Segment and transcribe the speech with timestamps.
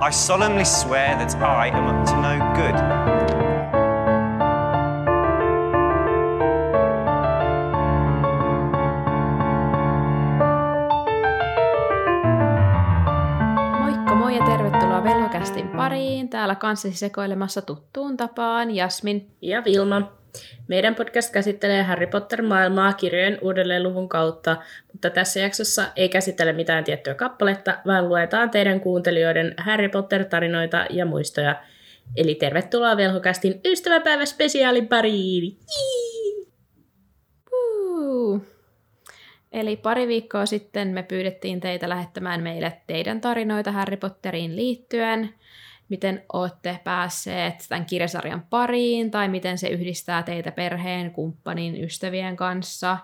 [0.00, 2.74] I solemnly swear that I am up to no good.
[13.80, 16.28] Moikka moi ja tervetuloa Velhokästin pariin.
[16.28, 19.30] Täällä kanssasi sekoilemassa tuttuun tapaan Jasmin.
[19.42, 20.18] ja Vilma.
[20.68, 24.56] Meidän podcast käsittelee Harry Potter-maailmaa kirjojen uudelleenluvun kautta,
[24.98, 31.06] mutta tässä jaksossa ei käsitellä mitään tiettyä kappaletta, vaan luetaan teidän kuuntelijoiden Harry Potter-tarinoita ja
[31.06, 31.62] muistoja.
[32.16, 35.58] Eli tervetuloa Velhokästin ystäväpäiväspesiaalin pariin!
[39.52, 45.34] Eli pari viikkoa sitten me pyydettiin teitä lähettämään meille teidän tarinoita Harry Potteriin liittyen,
[45.88, 52.98] miten olette päässeet tämän kirjasarjan pariin tai miten se yhdistää teitä perheen, kumppanin, ystävien kanssa.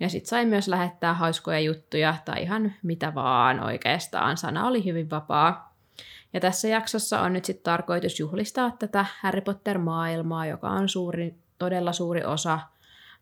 [0.00, 4.36] Ja sitten sain myös lähettää hauskoja juttuja tai ihan mitä vaan oikeastaan.
[4.36, 5.76] Sana oli hyvin vapaa.
[6.32, 11.92] Ja tässä jaksossa on nyt sitten tarkoitus juhlistaa tätä Harry Potter-maailmaa, joka on suuri, todella
[11.92, 12.60] suuri osa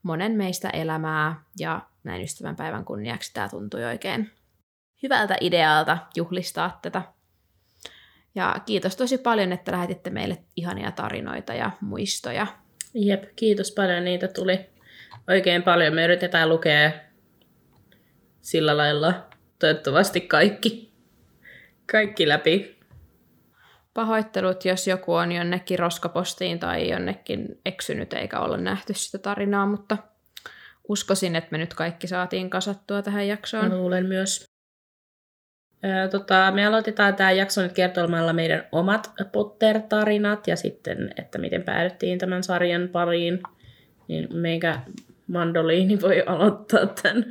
[0.02, 1.42] monen meistä elämää.
[1.58, 4.30] Ja näin ystävänpäivän kunniaksi tämä tuntui oikein
[5.02, 7.02] hyvältä idealta juhlistaa tätä.
[8.34, 12.46] Ja kiitos tosi paljon, että lähetitte meille ihania tarinoita ja muistoja.
[12.94, 14.66] Jep, kiitos paljon, niitä tuli
[15.28, 15.94] oikein paljon.
[15.94, 16.90] Me yritetään lukea
[18.40, 19.26] sillä lailla
[19.58, 20.92] toivottavasti kaikki,
[21.92, 22.78] kaikki läpi.
[23.94, 29.96] Pahoittelut, jos joku on jonnekin roskapostiin tai jonnekin eksynyt eikä olla nähty sitä tarinaa, mutta
[30.88, 33.78] uskoisin, että me nyt kaikki saatiin kasattua tähän Mä jaksoon.
[33.78, 34.44] luulen myös.
[35.82, 41.62] Ää, tota, me aloitetaan tämä jakso nyt kertomalla meidän omat Potter-tarinat ja sitten, että miten
[41.62, 43.42] päädyttiin tämän sarjan pariin.
[44.08, 44.80] Niin meikä
[45.28, 47.24] mandoliini voi aloittaa tämän.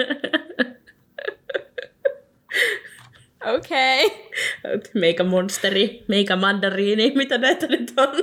[3.55, 4.05] Okei.
[4.05, 4.79] Okay.
[4.93, 8.15] meikä monsteri, meikä mandariini, mitä näitä nyt on.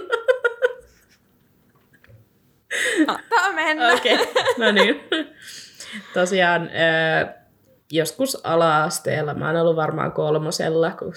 [3.06, 3.92] Antaa mennä.
[3.92, 4.27] Okei, okay.
[4.58, 5.00] no niin.
[6.14, 7.45] Tosiaan ää,
[7.92, 11.12] joskus ala-asteella, mä oon ollut varmaan kolmosella, kun,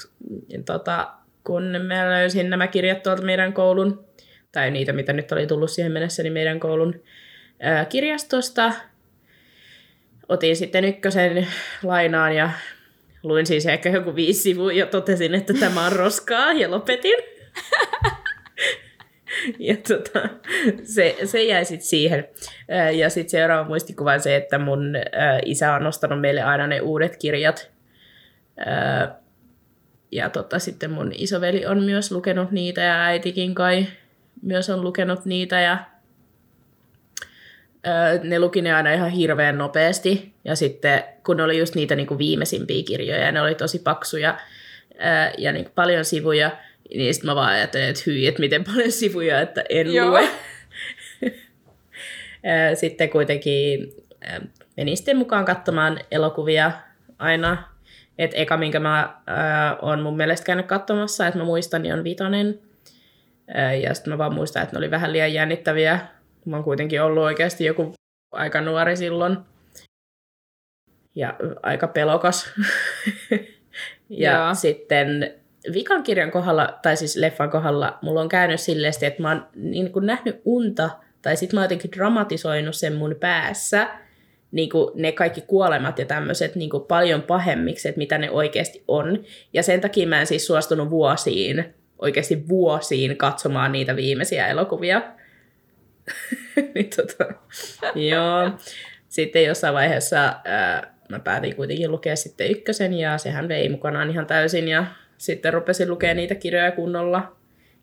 [0.66, 1.14] tota,
[1.44, 4.06] kun mä löysin nämä kirjat tuolta meidän koulun,
[4.52, 7.02] tai niitä, mitä nyt oli tullut siihen mennessä, niin meidän koulun
[7.90, 8.74] kirjastosta.
[10.30, 11.48] Otin sitten ykkösen
[11.84, 12.50] lainaan ja
[13.24, 17.18] luin siis ehkä joku viisi sivua ja totesin, että tämä on roskaa ja lopetin.
[19.60, 20.30] Ja tota,
[20.84, 22.28] se, se jäi sitten siihen.
[22.96, 24.96] Ja sitten seuraava muistikuva on se, että mun
[25.46, 27.72] isä on nostanut meille aina ne uudet kirjat.
[30.12, 33.86] Ja tota, sitten mun isoveli on myös lukenut niitä ja äitikin kai
[34.42, 35.60] myös on lukenut niitä.
[35.60, 35.78] Ja
[38.24, 40.34] ne luki ne aina ihan hirveän nopeasti.
[40.46, 44.38] Ja sitten kun ne oli just niitä niinku viimeisimpiä kirjoja ja ne oli tosi paksuja
[45.38, 46.52] ja niinku paljon sivuja,
[46.96, 50.10] niin sitten mä vaan ajattelin, että hyi, että miten paljon sivuja, että en Joo.
[50.10, 50.30] lue.
[52.74, 53.94] Sitten kuitenkin
[54.78, 56.72] menin sitten mukaan katsomaan elokuvia
[57.20, 57.64] aina.
[58.18, 62.04] Et eka, minkä mä ää, on mun mielestä käynyt katsomassa, että mä muistan, niin on
[62.04, 62.60] Vitonen.
[63.48, 66.00] Ää, ja sitten mä vaan muistan, että ne oli vähän liian jännittäviä.
[66.48, 67.94] Mä oon kuitenkin ollut oikeasti joku
[68.32, 69.38] aika nuori silloin.
[71.16, 72.50] Ja aika pelokas.
[74.10, 74.56] ja Joo.
[74.56, 75.34] sitten
[75.74, 79.92] vikan kirjan kohdalla, tai siis leffan kohdalla, mulla on käynyt silleen, että mä oon niin
[79.92, 80.90] kuin nähnyt unta,
[81.22, 83.88] tai sitten mä oon jotenkin dramatisoinut sen mun päässä,
[84.52, 88.84] niin kuin ne kaikki kuolemat ja tämmöiset niin kuin paljon pahemmiksi, että mitä ne oikeasti
[88.88, 89.24] on.
[89.54, 95.02] Ja sen takia mä en siis suostunut vuosiin, oikeasti vuosiin katsomaan niitä viimeisiä elokuvia.
[96.76, 97.34] niin tota,
[97.96, 98.52] joo.
[99.10, 104.26] Sitten jossain vaiheessa ää, mä päätin kuitenkin lukea sitten ykkösen ja sehän vei mukanaan ihan
[104.26, 104.86] täysin ja
[105.18, 107.36] sitten rupesin lukea niitä kirjoja kunnolla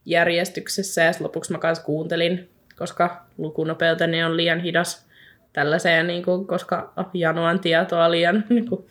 [0.04, 2.48] järjestyksessä ja lopuksi mä kanssa kuuntelin,
[2.78, 5.06] koska lukunopeuteni on liian hidas
[5.52, 8.86] tällaiseen, niin kuin, koska janoan tietoa liian niin kuin,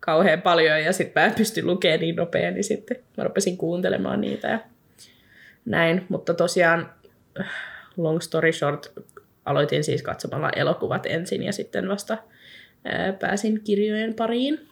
[0.00, 4.20] kauhean paljon ja sitten mä en pysty lukemaan niin nopea, niin sitten mä rupesin kuuntelemaan
[4.20, 4.58] niitä ja
[5.64, 6.06] näin.
[6.08, 6.92] Mutta tosiaan,
[7.96, 8.92] long story short,
[9.44, 12.18] aloitin siis katsomalla elokuvat ensin ja sitten vasta
[12.84, 14.68] ää, pääsin kirjojen pariin.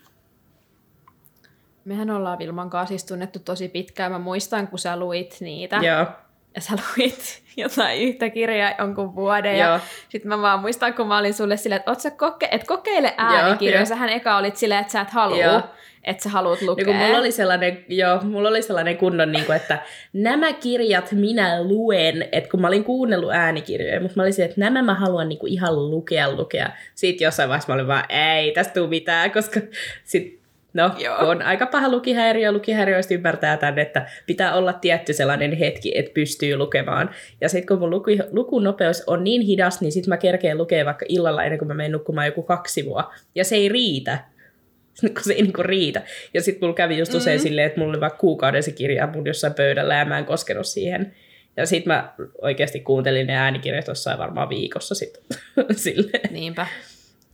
[1.84, 4.12] Mehän ollaan Vilman kanssa siis tunnettu tosi pitkään.
[4.12, 5.76] Mä muistan, kun sä luit niitä.
[5.76, 6.06] Joo,
[6.54, 9.58] Ja sä luit jotain yhtä kirjaa jonkun vuoden.
[9.58, 9.70] Joo.
[9.70, 13.14] Ja sitten mä vaan muistan, kun mä olin sulle silleen, että, sä koke- et kokeile
[13.16, 13.80] äänikirjoja.
[13.80, 13.86] joo.
[13.86, 15.62] Sähän eka olit silleen, että sä et halua,
[16.04, 16.86] että sä haluat lukea.
[16.86, 19.78] Niin mulla oli sellainen, joo, mulla oli sellainen kunnon, niin kuin, että
[20.12, 24.60] nämä kirjat minä luen, että kun mä olin kuunnellut äänikirjoja, mutta mä olin silleen, että
[24.60, 26.70] nämä mä haluan niin kuin ihan lukea, lukea.
[26.94, 29.60] Sitten jossain vaiheessa mä olin vaan, ei tästä tuu mitään, koska
[30.04, 30.44] sit
[30.74, 31.16] No, Joo.
[31.18, 36.56] on aika paha lukihäiriö, lukihäiriöistä ymmärtää tämän, että pitää olla tietty sellainen hetki, että pystyy
[36.56, 37.10] lukemaan.
[37.40, 41.06] Ja sitten kun mun luku, lukunopeus on niin hidas, niin sitten mä kerkeen lukea vaikka
[41.08, 43.14] illalla ennen kuin mä menen nukkumaan joku kaksi sivua.
[43.34, 44.18] Ja se ei riitä.
[45.14, 46.02] kun se ei niinku riitä.
[46.34, 47.42] Ja sitten mulla kävi just usein mm.
[47.42, 50.66] silleen, että mulla oli vaikka kuukauden se kirja mun jossain pöydällä ja mä en koskenut
[50.66, 51.14] siihen.
[51.56, 55.22] Ja sitten mä oikeasti kuuntelin ne äänikirjat jossain varmaan viikossa sitten.
[56.30, 56.66] Niinpä.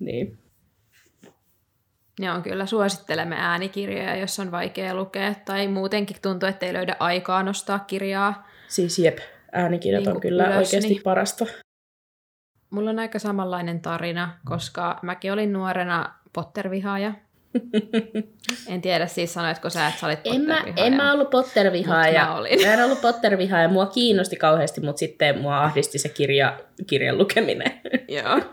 [0.00, 0.38] Niin.
[2.22, 7.42] Joo, kyllä suosittelemme äänikirjoja, jos on vaikea lukea, tai muutenkin tuntuu, että ei löydä aikaa
[7.42, 8.48] nostaa kirjaa.
[8.68, 9.18] Siis jep,
[9.52, 11.46] äänikirjat Niin on kyllä ylös, oikeasti niin- parasta.
[12.70, 17.12] Mulla on aika samanlainen tarina, koska mäkin olin nuorena Potter-vihaaja.
[18.68, 22.24] En tiedä siis sanoitko sä, että sä olit En mä, en mä ollut Potter-vihaaja.
[22.24, 22.66] Mä olin.
[22.66, 23.68] Mä en ollut Potter-vihaaja.
[23.68, 27.80] Mua kiinnosti kauheasti, mutta sitten mua ahdisti se kirja, kirjan lukeminen.
[28.08, 28.40] Joo.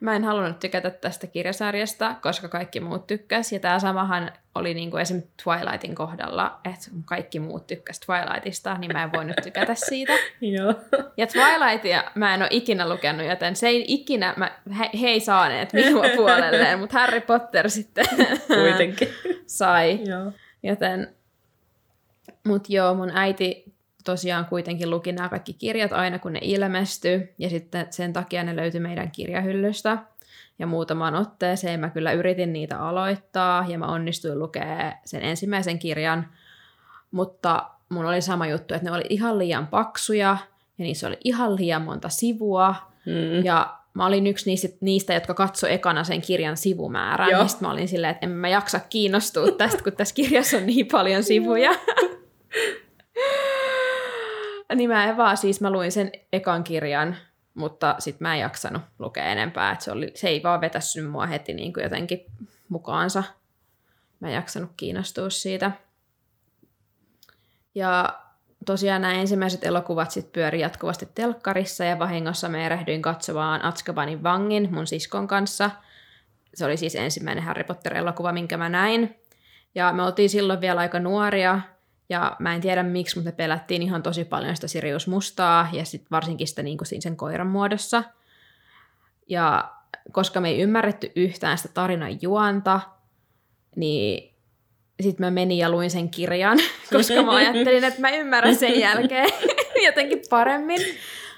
[0.00, 3.52] Mä en halunnut tykätä tästä kirjasarjasta, koska kaikki muut tykkäs.
[3.52, 5.22] Ja tämä samahan oli niinku esim.
[5.44, 10.12] Twilightin kohdalla, että kaikki muut tykkäs Twilightista, niin mä en voinut tykätä siitä.
[10.40, 10.74] Joo.
[11.16, 15.20] Ja Twilightia mä en ole ikinä lukenut, joten se ei ikinä, mä, he, he ei
[15.20, 18.06] saaneet minua puolelleen, mutta Harry Potter sitten
[18.60, 19.08] Kuitenkin.
[19.46, 20.00] sai.
[20.04, 20.32] Joo.
[20.62, 21.14] Joten,
[22.46, 23.73] mut joo, mun äiti
[24.04, 28.56] tosiaan kuitenkin luki nämä kaikki kirjat aina, kun ne ilmestyi, ja sitten sen takia ne
[28.56, 29.98] löytyi meidän kirjahyllystä.
[30.58, 36.26] Ja muutamaan otteeseen mä kyllä yritin niitä aloittaa, ja mä onnistuin lukemaan sen ensimmäisen kirjan,
[37.10, 40.36] mutta mun oli sama juttu, että ne oli ihan liian paksuja,
[40.78, 42.74] ja niissä oli ihan liian monta sivua,
[43.06, 43.44] Mm.
[43.44, 47.30] ja mä olin yksi niistä, niistä jotka katsoi ekana sen kirjan sivumäärän.
[47.30, 47.40] Joo.
[47.40, 47.48] Joo.
[47.48, 50.86] Sitten mä olin silleen, että en mä jaksa kiinnostua tästä, kun tässä kirjassa on niin
[50.86, 51.70] paljon sivuja.
[54.74, 57.16] niin mä en vaan, siis mä luin sen ekan kirjan,
[57.54, 59.72] mutta sitten mä en jaksanut lukea enempää.
[59.72, 62.24] Et se, oli, se ei vaan vetässyt mua heti niin kuin jotenkin
[62.68, 63.22] mukaansa.
[64.20, 65.70] Mä en jaksanut kiinnostua siitä.
[67.74, 68.20] Ja
[68.66, 74.74] tosiaan nämä ensimmäiset elokuvat sit pyöri jatkuvasti telkkarissa ja vahingossa me erehdyin katsomaan Atskabanin vangin
[74.74, 75.70] mun siskon kanssa.
[76.54, 79.16] Se oli siis ensimmäinen Harry Potter-elokuva, minkä mä näin.
[79.74, 81.60] Ja me oltiin silloin vielä aika nuoria,
[82.08, 85.84] ja mä en tiedä miksi, mutta me pelättiin ihan tosi paljon sitä Sirius Mustaa, ja
[85.84, 88.04] sitten varsinkin sitä niin siinä sen koiran muodossa.
[89.28, 89.72] Ja
[90.12, 92.80] koska me ei ymmärretty yhtään sitä tarinan juonta,
[93.76, 94.34] niin
[95.02, 96.58] sitten mä menin ja luin sen kirjan,
[96.92, 99.30] koska mä ajattelin, että mä ymmärrän sen jälkeen
[99.86, 100.80] jotenkin paremmin.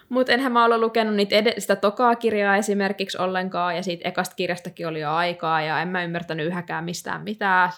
[0.09, 4.35] Mutta enhän mä ollut lukenut niitä ed- sitä tokaa kirjaa esimerkiksi ollenkaan, ja siitä ekasta
[4.35, 7.71] kirjastakin oli jo aikaa, ja en mä ymmärtänyt yhäkään mistään mitään.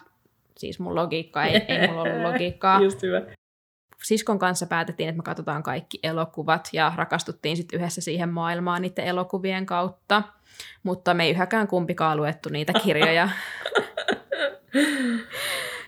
[0.59, 2.81] Siis mun logiikka, ei, ei mulla ollut logiikkaa.
[2.81, 3.23] Just hyvä.
[4.05, 9.05] Siskon kanssa päätettiin, että me katsotaan kaikki elokuvat, ja rakastuttiin sitten yhdessä siihen maailmaan niiden
[9.05, 10.23] elokuvien kautta.
[10.83, 13.29] Mutta me ei yhäkään kumpikaan luettu niitä kirjoja.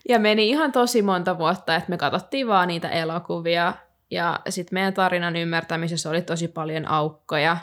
[0.09, 3.75] Ja meni ihan tosi monta vuotta, että me katsottiin vaan niitä elokuvia.
[4.11, 7.57] Ja sitten meidän tarinan ymmärtämisessä oli tosi paljon aukkoja.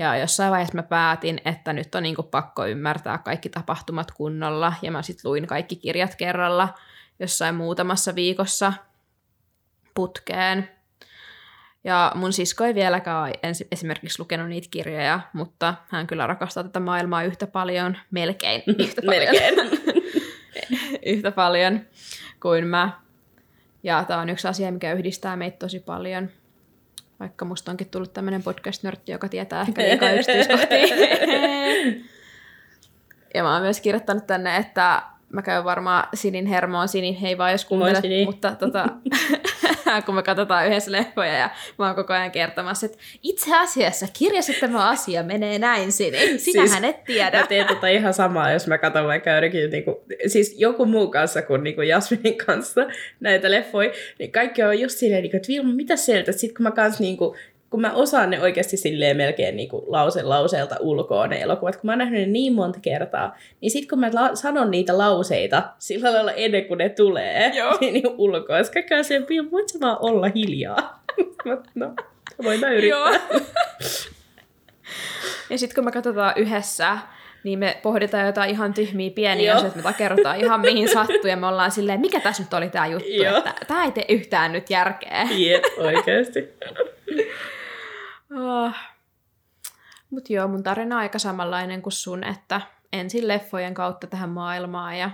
[0.00, 4.72] Ja jossain vaiheessa mä päätin, että nyt on niinku pakko ymmärtää kaikki tapahtumat kunnolla.
[4.82, 6.68] Ja mä sitten luin kaikki kirjat kerralla
[7.18, 8.72] jossain muutamassa viikossa
[9.94, 10.70] putkeen.
[11.84, 13.32] Ja mun sisko ei vieläkään
[13.72, 19.32] esimerkiksi lukenut niitä kirjoja, mutta hän kyllä rakastaa tätä maailmaa yhtä paljon, melkein yhtä paljon
[19.32, 19.54] Melkein.
[21.16, 21.80] yhtä paljon
[22.42, 23.00] kuin mä.
[23.82, 26.30] Ja tämä on yksi asia, mikä yhdistää meitä tosi paljon.
[27.20, 30.78] Vaikka musta onkin tullut tämmöinen podcast-nörtti, joka tietää ehkä liikaa yksityiskohtia.
[33.34, 36.88] ja mä oon myös kirjoittanut tänne, että mä käyn varmaan Sinin hermoon.
[36.88, 38.02] Sini, hei vaan jos kuuntelet.
[38.02, 38.24] Sini.
[38.24, 38.86] Mutta tota,
[40.06, 44.52] kun me katsotaan yhdessä leffoja ja mä oon koko ajan kertomassa, että itse asiassa kirjassa
[44.60, 46.38] tämä asia menee näin, Sini.
[46.38, 47.40] Sinähän Siis et tiedä.
[47.40, 51.42] Mä teen tota ihan samaa, jos mä katson vaikka jotenkin, niinku, siis joku muu kanssa
[51.42, 52.86] kuin niinku Jasminin kanssa
[53.20, 56.32] näitä leffoja, niin kaikki on just silleen, niinku, että Vilma, mitä sieltä?
[56.32, 57.36] Sitten kun mä kans niinku,
[57.70, 61.92] kun mä osaan ne oikeasti silleen melkein niinku lause lauseelta ulkoa ne elokuvat, kun mä
[61.92, 66.12] oon nähnyt ne niin monta kertaa, niin sit kun mä la- sanon niitä lauseita sillä
[66.14, 67.78] lailla ennen kuin ne tulee Joo.
[67.80, 71.00] niin ulkoa, jos kaikki on silleen, voit sä vaan olla hiljaa?
[71.74, 71.94] No,
[72.44, 72.88] voin mä yrittää.
[72.88, 73.40] Joo.
[75.50, 76.98] ja sitten kun me katsotaan yhdessä,
[77.44, 79.56] niin me pohditaan jotain ihan tyhmiä pieniä Joo.
[79.56, 82.86] asioita, me takerrotaan ihan mihin sattuu, ja me ollaan silleen, mikä tässä nyt oli tämä
[82.86, 83.38] juttu, Joo.
[83.38, 85.28] että tämä ei tee yhtään nyt järkeä.
[85.36, 86.48] Jep, oikeasti.
[88.36, 88.72] Oh.
[90.10, 92.60] Mutta joo, mun tarina on aika samanlainen kuin sun, että
[92.92, 95.10] ensin leffojen kautta tähän maailmaan ja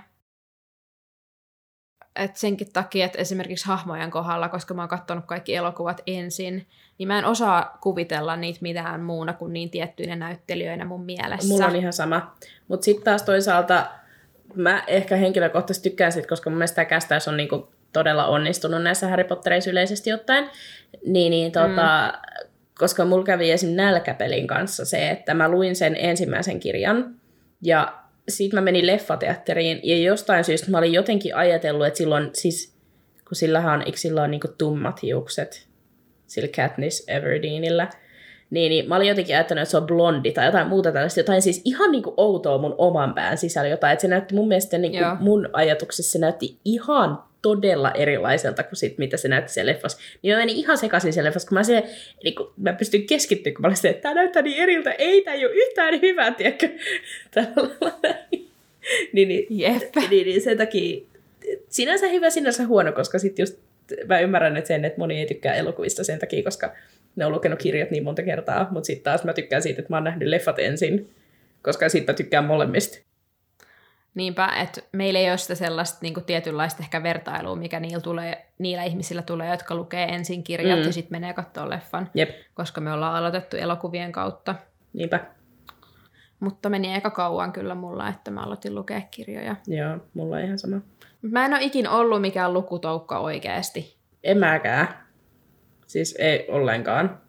[2.16, 6.66] et senkin takia, että esimerkiksi hahmojen kohdalla, koska mä oon katsonut kaikki elokuvat ensin,
[6.99, 11.49] niin mä en osaa kuvitella niitä mitään muuna kuin niin tiettyinä näyttelijöinä mun mielessä.
[11.49, 12.37] Mulla on ihan sama.
[12.68, 13.87] Mutta sitten taas toisaalta
[14.54, 19.08] mä ehkä henkilökohtaisesti tykkään siitä, koska mun mielestä tämä kästäys on niinku todella onnistunut näissä
[19.08, 20.50] Harry Pottereissa yleisesti ottaen.
[21.06, 22.36] Niin, niin tota, mm.
[22.78, 23.71] Koska mulla kävi esim.
[23.71, 27.14] nälkäpelin kanssa se, että mä luin sen ensimmäisen kirjan
[27.62, 32.76] ja sitten mä menin leffateatteriin ja jostain syystä mä olin jotenkin ajatellut, että silloin siis,
[33.28, 35.68] kun sillähän on, eikö sillä on niinku tummat hiukset,
[36.26, 37.88] sillä Katniss Everdeenillä,
[38.50, 41.42] niin, niin mä olin jotenkin ajattanut, että se on blondi tai jotain muuta tällaista, jotain
[41.42, 44.99] siis ihan niinku outoa mun oman pään sisällä jotain, että se näytti mun mielestä niinku
[45.21, 49.98] mun ajatuksessa se näytti ihan todella erilaiselta kuin sit, mitä se näytti siellä leffassa.
[50.22, 51.84] Niin mä menin ihan sekaisin siellä leffassa, kun mä, se,
[52.24, 55.22] niin kun mä pystyn keskittymään, kun mä olin se, että tämä näyttää niin eriltä, ei
[55.22, 56.68] tämä ei ole yhtään hyvää, tiedätkö?
[59.12, 59.82] niin, niin, Jep.
[60.10, 61.00] niin, niin, sen takia
[61.68, 63.58] sinänsä hyvä, sinänsä huono, koska sitten just
[64.08, 66.72] mä ymmärrän että sen, että moni ei tykkää elokuvista sen takia, koska
[67.16, 69.96] ne on lukenut kirjat niin monta kertaa, mutta sitten taas mä tykkään siitä, että mä
[69.96, 71.10] oon nähnyt leffat ensin,
[71.62, 73.05] koska sitten mä tykkään molemmista.
[74.16, 78.46] Niinpä, että meillä ei ole sitä sellaista niin kuin tietynlaista ehkä vertailua, mikä niillä, tulee,
[78.58, 80.85] niillä ihmisillä tulee, jotka lukee ensin kirjat mm.
[80.85, 82.30] ja sitten menee katsoa leffan, Jep.
[82.54, 84.54] koska me ollaan aloitettu elokuvien kautta.
[84.92, 85.20] Niinpä.
[86.40, 89.56] Mutta meni aika kauan kyllä mulla, että mä aloitin lukea kirjoja.
[89.66, 90.80] Joo, mulla on ihan sama.
[91.23, 93.96] Mä en ole ikin ollut mikään lukutoukka oikeasti.
[94.25, 94.88] En mäkään.
[95.87, 97.20] Siis ei ollenkaan.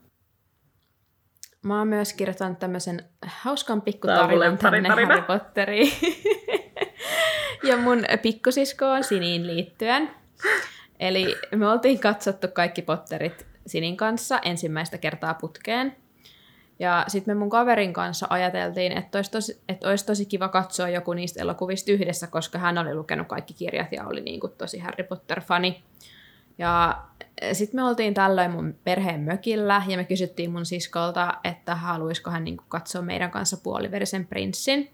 [1.64, 5.92] Mä oon myös kirjoittanut tämmöisen hauskan pikkutarinan tänne Harry Potteriin.
[7.68, 10.12] ja mun pikkusisko on Siniin liittyen.
[11.00, 15.96] Eli me oltiin katsottu kaikki Potterit Sinin kanssa ensimmäistä kertaa putkeen.
[16.80, 20.90] Ja sitten me mun kaverin kanssa ajateltiin, että olisi, tosi, että olisi tosi kiva katsoa
[20.90, 24.80] joku niistä elokuvista yhdessä, koska hän oli lukenut kaikki kirjat ja oli niin kuin tosi
[24.80, 25.84] Harry Potter-fani.
[26.58, 26.98] Ja
[27.54, 32.44] sitten me oltiin tällöin mun perheen mökillä ja me kysyttiin mun siskolta, että haluaisiko hän
[32.44, 34.90] niin kuin katsoa meidän kanssa puoliverisen prinssin.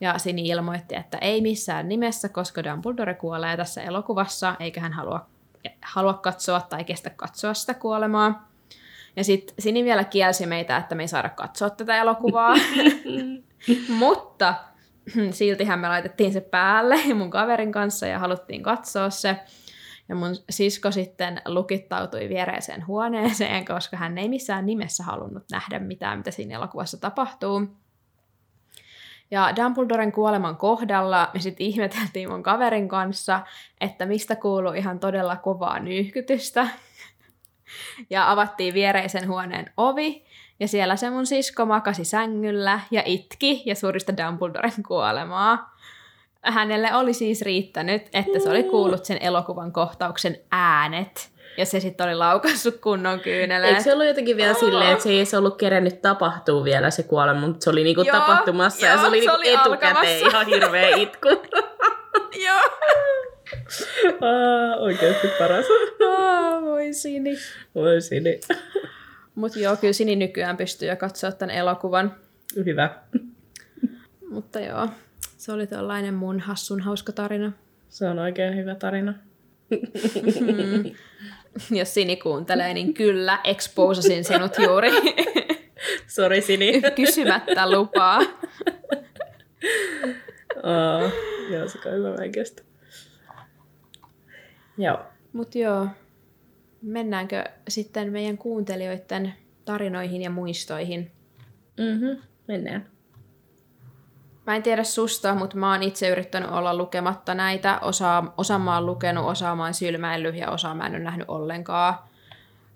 [0.00, 5.26] Ja Sini ilmoitti, että ei missään nimessä, koska Dumbledore kuolee tässä elokuvassa, eikä hän halua,
[5.82, 8.48] halua katsoa tai kestä katsoa sitä kuolemaa.
[9.16, 12.54] Ja sitten Sini vielä kielsi meitä, että me ei saada katsoa tätä elokuvaa.
[13.88, 14.54] Mutta
[15.30, 19.36] siltihän me laitettiin se päälle mun kaverin kanssa ja haluttiin katsoa se.
[20.08, 26.18] Ja mun sisko sitten lukittautui viereiseen huoneeseen, koska hän ei missään nimessä halunnut nähdä mitään,
[26.18, 27.66] mitä siinä elokuvassa tapahtuu.
[29.30, 33.40] Ja Dumbledoren kuoleman kohdalla me sitten ihmeteltiin mun kaverin kanssa,
[33.80, 36.68] että mistä kuuluu ihan todella kovaa nyyhkytystä.
[38.10, 40.24] Ja avattiin viereisen huoneen ovi,
[40.60, 45.76] ja siellä se mun sisko makasi sängyllä ja itki ja surista Dumbledoren kuolemaa.
[46.42, 52.06] Hänelle oli siis riittänyt, että se oli kuullut sen elokuvan kohtauksen äänet, ja se sitten
[52.06, 53.70] oli laukassut kunnon kyyneleet.
[53.70, 54.58] Eikö se ollut jotenkin vielä oh.
[54.58, 58.02] silleen, että se ei se ollut kerennyt tapahtua vielä se kuolema, mutta se oli niinku
[58.02, 60.28] joo, tapahtumassa joo, ja se oli, se niinku oli etukäteen alkamassa.
[60.28, 61.28] ihan hirveä itku.
[62.46, 62.60] joo.
[64.20, 65.66] ah, oikeasti paras.
[66.08, 67.36] ah, voi Sini.
[67.74, 68.40] Voi Sini.
[69.34, 72.14] Mutta joo, kyllä Sini nykyään pystyy jo katsoa tämän elokuvan.
[72.64, 72.90] Hyvä.
[74.30, 74.88] Mutta joo,
[75.36, 77.52] se oli tällainen mun hassun hauska tarina.
[77.88, 79.14] Se on oikein hyvä tarina.
[79.70, 80.90] mm.
[81.78, 84.90] Jos Sini kuuntelee, niin kyllä, exposasin sinut juuri.
[86.14, 86.82] Sori Sini.
[86.96, 88.18] Kysymättä lupaa.
[90.62, 91.12] oh,
[91.50, 92.62] joo, se hyvä mä kestä.
[94.78, 94.98] Joo.
[95.32, 95.86] Mut joo,
[96.82, 99.34] mennäänkö sitten meidän kuuntelijoiden
[99.64, 101.10] tarinoihin ja muistoihin?
[101.78, 102.95] Mhm, mennään.
[104.46, 107.78] Mä en tiedä susta, mutta mä oon itse yrittänyt olla lukematta näitä.
[107.78, 111.28] Osa, osa mä oon lukenut, osa mä oon sylmäillyt ja osa mä en ole nähnyt
[111.28, 111.94] ollenkaan.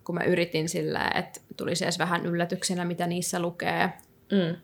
[0.04, 3.92] Kun mä yritin sillä, että tulisi edes vähän yllätyksenä, mitä niissä lukee.
[4.32, 4.56] Mm.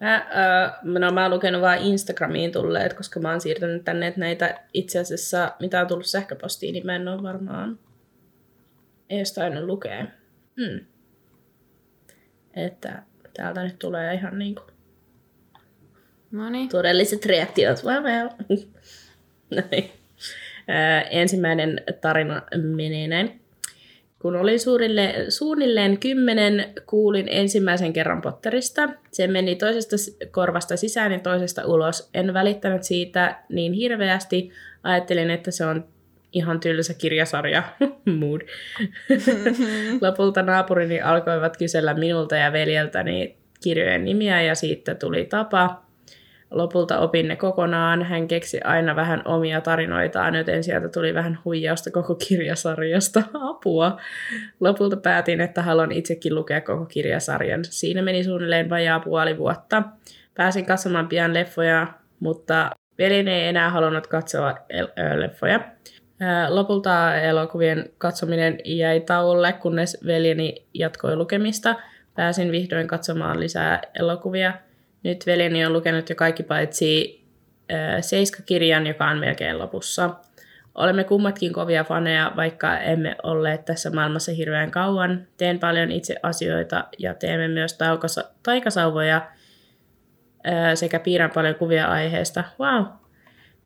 [0.00, 4.20] Mä, äh, no, mä oon lukenut vaan Instagramiin tulleet, koska mä oon siirtänyt tänne, että
[4.20, 7.78] näitä itse asiassa, mitä on tullut sähköpostiin, niin mä en ole varmaan
[9.10, 10.06] edes tainnut lukea.
[10.56, 10.86] Mm.
[12.54, 13.02] Että
[13.36, 14.62] täältä nyt tulee ihan niinku
[16.34, 16.68] Noniin.
[16.68, 17.84] todelliset reaktiot.
[17.84, 18.28] Well, well.
[21.10, 23.40] Ensimmäinen tarina menee näin.
[24.18, 28.88] Kun olin suurille, suunnilleen kymmenen, kuulin ensimmäisen kerran Potterista.
[29.12, 29.96] Se meni toisesta
[30.30, 32.10] korvasta sisään ja toisesta ulos.
[32.14, 34.50] En välittänyt siitä niin hirveästi.
[34.82, 35.84] Ajattelin, että se on
[36.32, 37.62] ihan tylsä kirjasarja.
[38.18, 38.40] Mood.
[40.02, 45.83] Lopulta naapurini alkoivat kysellä minulta ja veljeltäni kirjojen nimiä ja siitä tuli tapa.
[46.54, 48.02] Lopulta opin ne kokonaan.
[48.02, 53.22] Hän keksi aina vähän omia tarinoitaan, joten sieltä tuli vähän huijausta koko kirjasarjasta.
[53.50, 54.00] Apua!
[54.60, 57.64] Lopulta päätin, että haluan itsekin lukea koko kirjasarjan.
[57.64, 59.82] Siinä meni suunnilleen vajaa puoli vuotta.
[60.34, 61.86] Pääsin katsomaan pian leffoja,
[62.20, 64.54] mutta veljeni ei enää halunnut katsoa
[65.16, 65.60] leffoja.
[66.48, 71.76] Lopulta elokuvien katsominen jäi tauolle, kunnes veljeni jatkoi lukemista.
[72.14, 74.52] Pääsin vihdoin katsomaan lisää elokuvia.
[75.04, 77.20] Nyt veljeni on lukenut jo kaikki paitsi
[77.68, 80.10] ää, Seiska-kirjan, joka on melkein lopussa.
[80.74, 85.26] Olemme kummatkin kovia faneja, vaikka emme olleet tässä maailmassa hirveän kauan.
[85.36, 89.26] Teen paljon itse asioita ja teemme myös taukasa- taikasauvoja
[90.44, 92.44] ää, sekä piirrän paljon kuvia aiheesta.
[92.60, 92.84] Wow!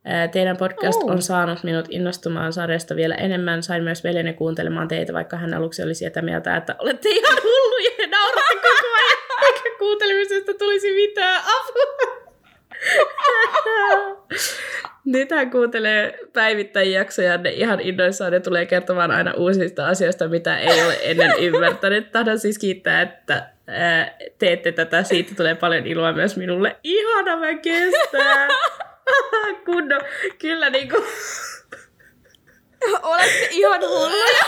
[0.05, 1.11] Ää, Teidän podcast Oh.
[1.11, 3.63] on saanut minut innostumaan sarjasta vielä enemmän.
[3.63, 7.91] Sain myös veljeni kuuntelemaan teitä, vaikka hän aluksi oli sitä mieltä, että olette ihan hulluja
[7.99, 9.08] ja nauratte koko ajan,
[9.79, 12.29] kuuntelemisesta tulisi mitään apua.
[15.05, 20.59] Nyt hän kuuntelee päivittäin jaksoja, ne ihan innoissaan ne tulee kertomaan aina uusista asioista, mitä
[20.59, 22.13] ei ole ennen ymmärtänyt.
[22.13, 26.77] Tahdon siis kiittää, että ää, teette tätä, siitä tulee paljon iloa myös minulle.
[26.85, 28.49] Ihana mä kestää!
[29.67, 30.01] Kunno,
[30.39, 31.05] kyllä niinku...
[33.03, 34.45] Olette ihan hulluja.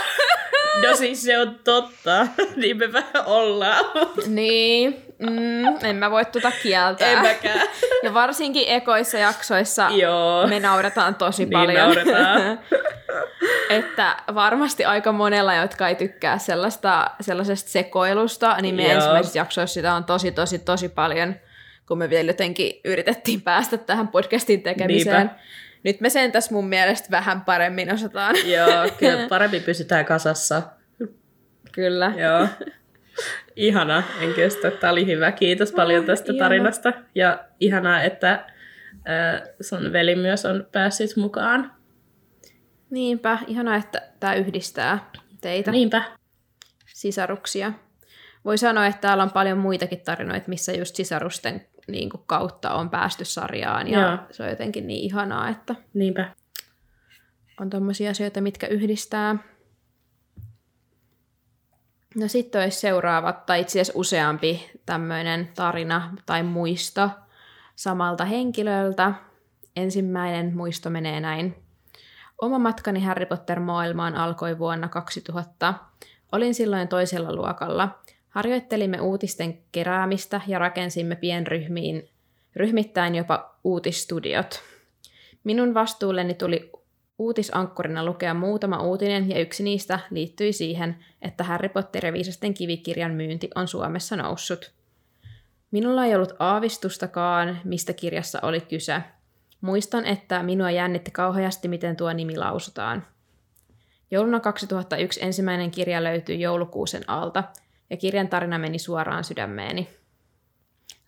[0.81, 3.85] No siis se on totta, niin me vähän ollaan.
[4.27, 7.11] niin, mm, en mä voi tuota kieltää.
[7.11, 7.67] En mäkään.
[8.03, 10.47] Ja varsinkin ekoissa jaksoissa Joo.
[10.47, 11.77] me nauretaan tosi Niin paljon.
[11.79, 12.59] nauretaan.
[13.69, 18.97] että varmasti aika monella, jotka ei tykkää sellaista, sellaisesta sekoilusta, niin meidän Joo.
[18.97, 21.35] ensimmäisissä jaksoissa sitä on tosi, tosi, tosi paljon,
[21.87, 25.17] kun me vielä jotenkin yritettiin päästä tähän podcastin tekemiseen.
[25.17, 25.35] Niinpä.
[25.83, 28.35] Nyt me sen tässä mun mielestä vähän paremmin osataan.
[28.45, 30.61] Joo, kyllä paremmin pysytään kasassa.
[31.71, 32.13] Kyllä.
[32.17, 32.47] Joo.
[33.55, 34.71] Ihana, en kestä.
[34.71, 35.31] Tämä oli hyvä.
[35.31, 36.45] Kiitos paljon tästä ihana.
[36.45, 36.93] tarinasta.
[37.15, 41.71] Ja ihanaa, että äh, sun veli myös on päässyt mukaan.
[42.89, 45.09] Niinpä, ihanaa, että tämä yhdistää
[45.41, 46.03] teitä, Niinpä.
[46.87, 47.73] sisaruksia.
[48.45, 52.89] Voi sanoa, että täällä on paljon muitakin tarinoita, missä just sisarusten niin kuin, kautta on
[52.89, 53.87] päästy sarjaan.
[53.87, 54.17] Ja Joo.
[54.31, 56.29] se on jotenkin niin ihanaa, että Niinpä.
[57.59, 59.35] on tommosia asioita, mitkä yhdistää.
[62.15, 67.09] No sitten olisi seuraava, tai itse asiassa useampi tämmöinen tarina tai muisto
[67.75, 69.13] samalta henkilöltä.
[69.75, 71.55] Ensimmäinen muisto menee näin.
[72.41, 75.73] Oma matkani Harry Potter-maailmaan alkoi vuonna 2000.
[76.31, 77.99] Olin silloin toisella luokalla.
[78.29, 82.09] Harjoittelimme uutisten keräämistä ja rakensimme pienryhmiin,
[82.55, 84.61] ryhmittäin jopa uutistudiot.
[85.43, 86.70] Minun vastuulleni tuli
[87.21, 93.11] uutisankkurina lukea muutama uutinen ja yksi niistä liittyi siihen, että Harry Potter ja viisasten kivikirjan
[93.11, 94.71] myynti on Suomessa noussut.
[95.71, 99.01] Minulla ei ollut aavistustakaan, mistä kirjassa oli kyse.
[99.61, 103.05] Muistan, että minua jännitti kauheasti, miten tuo nimi lausutaan.
[104.11, 107.43] Jouluna 2001 ensimmäinen kirja löytyi joulukuusen alta,
[107.89, 109.89] ja kirjan tarina meni suoraan sydämeeni.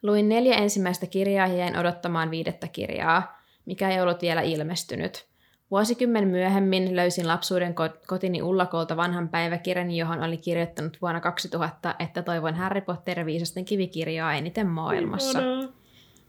[0.04, 5.33] Luin neljä ensimmäistä kirjaa ja jäin odottamaan viidettä kirjaa, mikä ei ollut vielä ilmestynyt.
[5.74, 12.22] Vuosikymmen myöhemmin löysin lapsuuden ko- kotini ullakolta vanhan päiväkirjan, johon oli kirjoittanut vuonna 2000, että
[12.22, 15.40] toivon Harry Potter viisasten kivikirjaa eniten maailmassa.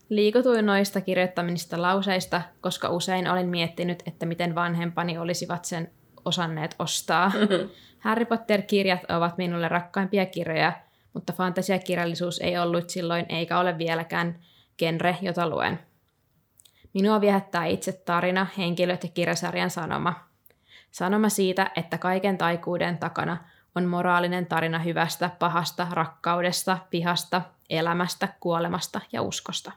[0.09, 5.91] Liikutuin noista kirjoittamista lauseista, koska usein olin miettinyt, että miten vanhempani olisivat sen
[6.25, 7.33] osanneet ostaa.
[8.07, 10.73] Harry Potter-kirjat ovat minulle rakkaimpia kirjoja,
[11.15, 14.39] mutta fantasiakirjallisuus ei ollut silloin eikä ole vieläkään
[14.79, 15.79] genre, jota luen.
[16.95, 20.29] Minua viehättää itse tarina, henkilöt ja kirjasarjan sanoma.
[20.91, 23.37] Sanoma siitä, että kaiken taikuuden takana
[23.75, 29.73] on moraalinen tarina hyvästä, pahasta, rakkaudesta, pihasta, elämästä, kuolemasta ja uskosta.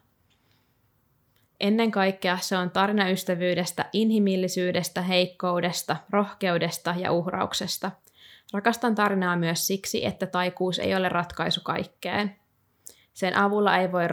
[1.60, 7.92] Ennen kaikkea se on tarina ystävyydestä, inhimillisyydestä, heikkoudesta, rohkeudesta ja uhrauksesta.
[8.54, 12.36] Rakastan tarinaa myös siksi, että taikuus ei ole ratkaisu kaikkeen.
[13.14, 14.04] Sen avulla ei voi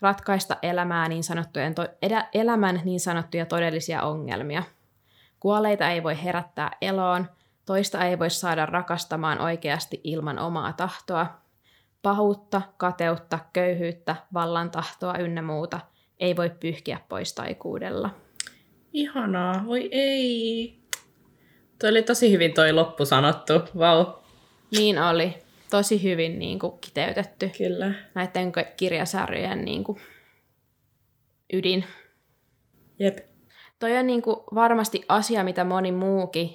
[0.00, 4.62] ratkaista elämää niin sanottujen to- edä- elämän niin sanottuja todellisia ongelmia.
[5.40, 7.26] Kuolleita ei voi herättää eloon,
[7.66, 11.26] toista ei voi saada rakastamaan oikeasti ilman omaa tahtoa.
[12.02, 15.80] Pahuutta, kateutta, köyhyyttä, vallan tahtoa ynnä muuta
[16.20, 18.10] ei voi pyyhkiä pois taikuudella.
[18.92, 20.78] Ihanaa, voi ei.
[21.78, 24.04] Toi oli tosi hyvin toi loppu sanottu, vau.
[24.04, 24.14] Wow.
[24.70, 25.47] Niin oli.
[25.70, 27.94] Tosi hyvin niin kuin, kiteytetty Kyllä.
[28.14, 29.98] näiden kirjasarjojen niin kuin,
[31.52, 31.84] ydin.
[32.98, 33.18] Jep.
[33.78, 36.50] Toi on niin kuin, varmasti asia, mitä moni muukin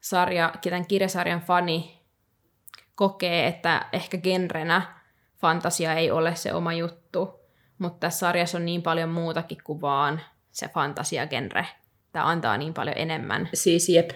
[0.00, 1.98] sarja, tämän kirjasarjan fani
[2.94, 4.82] kokee, että ehkä genrenä
[5.40, 7.38] fantasia ei ole se oma juttu.
[7.78, 10.20] mutta tässä sarjassa on niin paljon muutakin kuin vaan
[10.50, 11.66] se fantasiagenre.
[12.12, 13.48] Tämä antaa niin paljon enemmän.
[13.54, 14.10] Siis jep.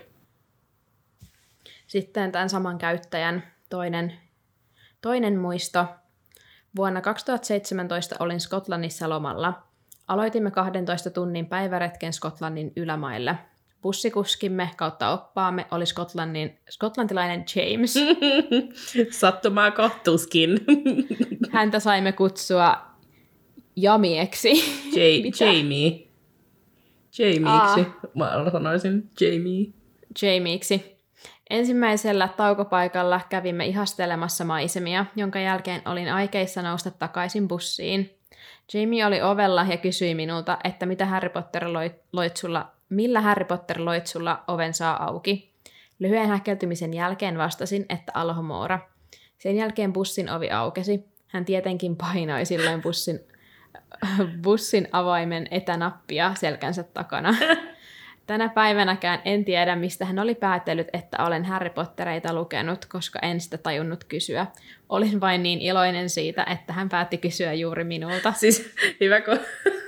[1.86, 4.12] Sitten tämän saman käyttäjän toinen,
[5.00, 5.84] toinen muisto.
[6.76, 9.62] Vuonna 2017 olin Skotlannissa lomalla.
[10.08, 13.38] Aloitimme 12 tunnin päiväretken Skotlannin ylämaille.
[13.82, 17.94] Bussikuskimme kautta oppaamme oli Skotlannin, skotlantilainen James.
[19.20, 20.60] Sattumaa kohtuuskin.
[21.52, 22.76] Häntä saimme kutsua
[23.76, 24.50] Jamieksi.
[24.96, 25.44] J-?
[25.44, 26.08] Jamie.
[27.18, 27.92] Jamieiksi.
[28.14, 29.66] Mä sanoisin Jamie.
[30.22, 31.01] Jamieksi.
[31.52, 38.18] Ensimmäisellä taukopaikalla kävimme ihastelemassa maisemia, jonka jälkeen olin aikeissa nousta takaisin bussiin.
[38.74, 43.44] Jamie oli ovella ja kysyi minulta, että mitä Harry Potter loit, loit sulla, millä Harry
[43.44, 45.52] Potter loit sulla oven saa auki.
[45.98, 48.78] Lyhyen häkeltymisen jälkeen vastasin, että Alhomoora.
[49.38, 51.04] Sen jälkeen bussin ovi aukesi.
[51.26, 53.20] Hän tietenkin painoi silloin bussin,
[54.42, 57.34] bussin avaimen etänappia selkänsä takana.
[58.32, 63.40] Tänä päivänäkään en tiedä, mistä hän oli päätellyt, että olen Harry Pottereita lukenut, koska en
[63.40, 64.46] sitä tajunnut kysyä.
[64.88, 68.32] Olin vain niin iloinen siitä, että hän päätti kysyä juuri minulta.
[68.32, 69.38] Siis hyvä, kun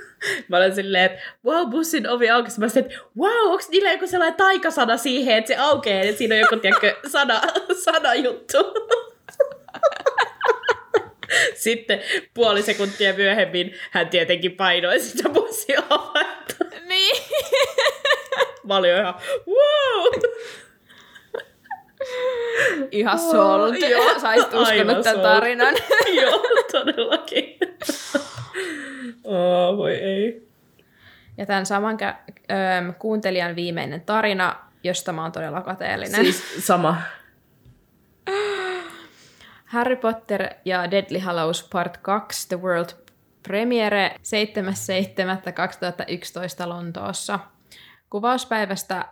[0.47, 2.59] mä olen silleen, että wow, bussin ovi aukesi.
[2.59, 6.35] Mä sanoin, että wow, onko niillä joku sellainen taikasana siihen, että se aukeaa, että siinä
[6.35, 7.41] on joku, tiedätkö, sana,
[7.83, 8.57] sana juttu.
[11.55, 12.01] Sitten
[12.33, 16.65] puoli sekuntia myöhemmin hän tietenkin painoi sitä bussin ovetta.
[16.87, 17.15] Niin.
[18.69, 19.13] Olin ihan,
[19.47, 20.13] wow!
[22.91, 23.69] Ihan sold.
[23.75, 25.21] Oh, joo, Saisit uskonut aivan tämän sold.
[25.23, 25.75] tarinan.
[26.21, 27.57] Joo, todellakin.
[29.23, 30.47] oh, voi ei.
[31.37, 32.33] Ja tämän saman kä-
[32.99, 36.25] kuuntelijan viimeinen tarina, josta mä oon todella kateellinen.
[36.25, 36.49] Siis...
[36.51, 36.97] Siis sama.
[39.65, 42.89] Harry Potter ja Deadly Hallows Part 2 The World
[43.47, 44.15] Premiere
[46.63, 47.39] 7.7.2011 Lontoossa.
[48.09, 49.05] Kuvauspäivästä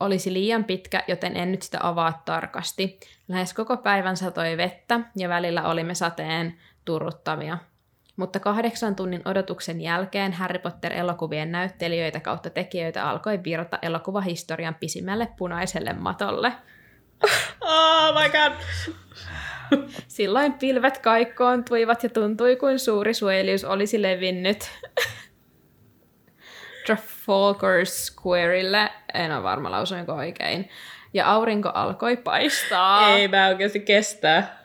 [0.00, 3.00] olisi liian pitkä, joten en nyt sitä avaa tarkasti.
[3.28, 7.58] Lähes koko päivän satoi vettä ja välillä olimme sateen turruttavia.
[8.16, 15.92] Mutta kahdeksan tunnin odotuksen jälkeen Harry Potter-elokuvien näyttelijöitä kautta tekijöitä alkoi virta elokuvahistorian pisimmälle punaiselle
[15.92, 16.52] matolle.
[17.60, 18.52] Oh my god.
[20.08, 24.70] Silloin pilvet kaikkoontuivat ja tuntui kuin suuri suojelius olisi levinnyt
[27.24, 30.68] Trafalgar Squareille, en ole varma lausuinko oikein,
[31.14, 33.08] ja aurinko alkoi paistaa.
[33.16, 34.62] Ei mä oikeasti kestää.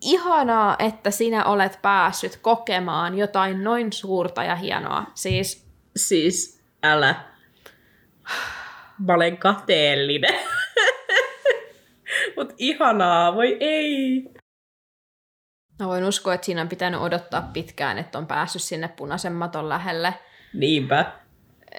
[0.00, 5.04] Ihanaa, että sinä olet päässyt kokemaan jotain noin suurta ja hienoa.
[5.14, 5.64] Siis
[5.96, 7.14] Siis älä.
[9.06, 10.40] Mä olen kateellinen.
[12.36, 14.24] Mut ihanaa, voi ei.
[15.78, 19.68] mä voin uskoa, että siinä on pitänyt odottaa pitkään, että on päässyt sinne punaisen maton
[19.68, 20.14] lähelle.
[20.54, 21.12] Niinpä.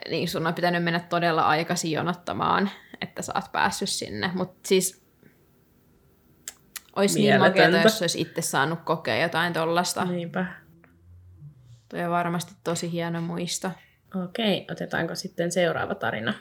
[0.09, 2.69] Niin sun on pitänyt mennä todella aikaisin jonottamaan,
[3.01, 4.31] että sä oot päässyt sinne.
[4.33, 5.05] Mutta siis
[6.95, 10.05] olisi niin makeata, jos olisi itse saanut kokea jotain tollasta.
[10.05, 10.45] Niinpä.
[11.89, 13.71] Toi on varmasti tosi hieno muisto.
[14.23, 16.33] Okei, otetaanko sitten seuraava tarina?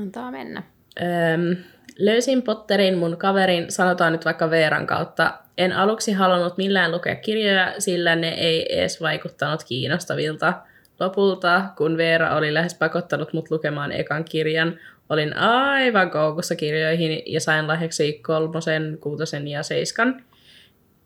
[0.00, 0.62] Antaa mennä.
[1.00, 1.56] Öm,
[1.98, 5.38] löysin Potterin mun kaverin, sanotaan nyt vaikka Veeran kautta.
[5.58, 10.62] En aluksi halunnut millään lukea kirjoja, sillä ne ei edes vaikuttanut kiinnostavilta.
[11.00, 17.40] Lopulta, kun Veera oli lähes pakottanut mut lukemaan ekan kirjan, olin aivan koukussa kirjoihin ja
[17.40, 20.24] sain lahjaksi kolmosen, kuutosen ja seiskan,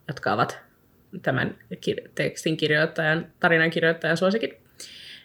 [0.09, 0.59] jotka ovat
[1.23, 4.61] tämän kir- tekstin kirjoittajan, tarinan kirjoittajan suosikit.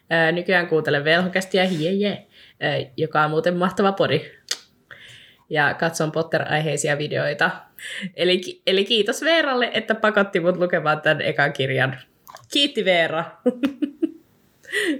[0.10, 2.27] Ää, nykyään kuuntelen velhokästiä, jee jee,
[2.60, 4.21] ää, joka on muuten mahtava podi.
[5.49, 7.51] Ja katson Potter-aiheisia videoita.
[8.15, 11.99] Eli, eli kiitos Veeralle, että pakotti mut lukemaan tämän ekan kirjan.
[12.53, 13.25] Kiitti Veera.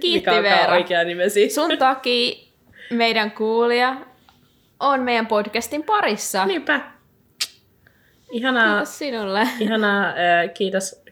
[0.00, 0.72] Kiitti Mikä Veera.
[0.72, 1.50] oikea nimesi.
[1.50, 2.34] Sun takia
[2.90, 3.96] meidän kuulija
[4.80, 6.46] on meidän podcastin parissa.
[6.46, 6.80] Niinpä.
[8.32, 9.48] Ihanaa, Kiitos sinulle.
[9.60, 11.02] ihanaa ää, kiitos,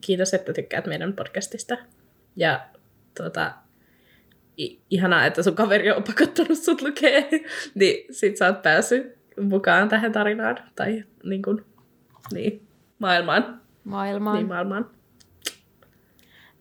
[0.00, 1.76] kiitos, että tykkäät meidän podcastista.
[2.36, 2.60] Ja
[3.16, 3.52] tuota,
[4.60, 7.28] i- ihanaa, että sun kaveri on pakottanut sut lukee.
[7.74, 9.06] niin sit sä oot päässyt
[9.40, 10.56] mukaan tähän tarinaan.
[10.76, 11.64] Tai niin kuin,
[12.32, 12.66] niin,
[12.98, 13.60] maailmaan.
[13.84, 14.36] Maailmaan.
[14.36, 14.90] Niin, maailmaan.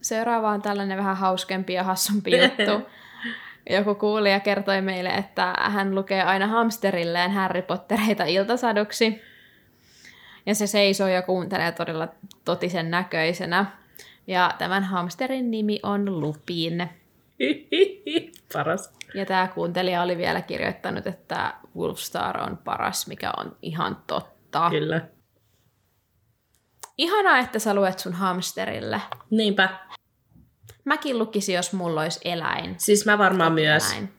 [0.07, 2.89] Seuraava on tällainen vähän hauskempi ja hassumpi juttu.
[3.75, 9.21] Joku kuulija kertoi meille, että hän lukee aina hamsterilleen Harry Pottereita iltasaduksi.
[10.45, 12.07] Ja se seisoo ja kuuntelee todella
[12.45, 13.65] totisen näköisenä.
[14.27, 16.89] Ja tämän hamsterin nimi on Lupin.
[18.53, 18.93] Paras.
[19.13, 24.69] Ja tämä kuuntelija oli vielä kirjoittanut, että Wolfstar on paras, mikä on ihan totta.
[24.69, 25.01] Kyllä.
[26.97, 29.01] Ihanaa, että sä luet sun hamsterille.
[29.29, 29.86] Niinpä.
[30.87, 32.75] Mäkin lukisin, jos mulla olisi eläin.
[32.77, 33.91] Siis mä varmaan myös.
[33.91, 34.09] Eläin.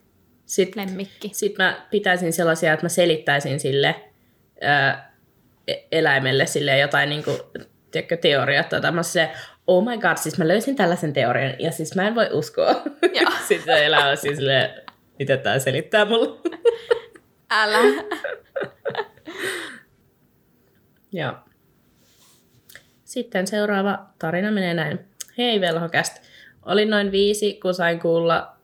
[0.46, 1.30] Sitten Lemmikki.
[1.32, 3.94] sit mä pitäisin sellaisia, että mä selittäisin sille
[4.60, 5.14] ää,
[5.68, 7.30] e- eläimelle sille jotain niinku,
[7.90, 9.28] tiedätkö, teoriaa tai tämmöisiä,
[9.66, 12.70] oh my god, siis mä löysin tällaisen teorian ja siis mä en voi uskoa.
[13.20, 13.32] Joo.
[13.48, 14.82] Sitten se eläin on siis silleen,
[15.18, 16.40] mitä tää selittää mulle.
[17.50, 17.78] Älä.
[21.12, 21.34] Joo.
[23.04, 24.98] Sitten seuraava tarina menee näin.
[25.38, 26.27] Hei velhokäst.
[26.68, 28.56] Olin noin viisi, kun sain kuulla,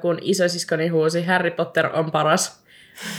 [0.00, 2.64] kun isosiskoni huusi, Harry Potter on paras.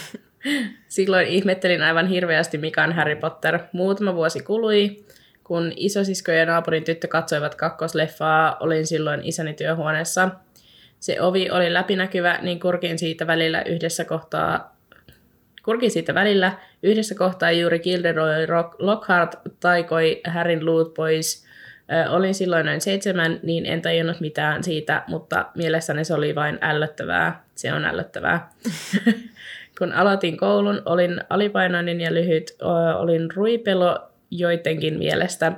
[0.87, 3.59] Silloin ihmettelin aivan hirveästi, mikä on Harry Potter.
[3.73, 5.05] Muutama vuosi kului,
[5.43, 10.29] kun isosisko ja naapurin tyttö katsoivat kakkosleffaa, olin silloin isäni työhuoneessa.
[10.99, 14.79] Se ovi oli läpinäkyvä, niin kurkin siitä välillä yhdessä kohtaa
[15.63, 16.51] kurkin siitä välillä.
[16.83, 18.47] Yhdessä kohtaa juuri Gilderoy
[18.79, 21.48] Lockhart taikoi Harryn luut pois.
[22.09, 27.43] Olin silloin noin seitsemän, niin en tajunnut mitään siitä, mutta mielessäni se oli vain ällöttävää.
[27.55, 28.49] Se on ällöttävää.
[29.79, 32.57] Kun aloitin koulun, olin alipainoinen ja lyhyt.
[32.97, 33.99] Olin ruipelo
[34.31, 35.51] joidenkin mielestä.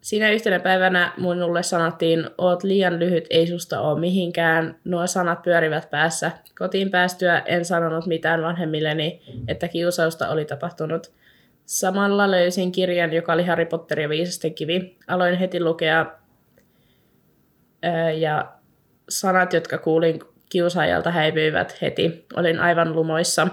[0.00, 4.76] Siinä yhtenä päivänä minulle sanottiin, oot liian lyhyt, ei susta ole mihinkään.
[4.84, 6.30] Nuo sanat pyörivät päässä.
[6.58, 11.12] Kotiin päästyä en sanonut mitään vanhemmilleni, että kiusausta oli tapahtunut.
[11.70, 14.96] Samalla löysin kirjan, joka oli Harry Potter ja viisasten kivi.
[15.08, 16.06] Aloin heti lukea
[18.18, 18.52] ja
[19.08, 22.26] sanat, jotka kuulin kiusaajalta häipyivät heti.
[22.36, 23.48] Olin aivan lumoissa.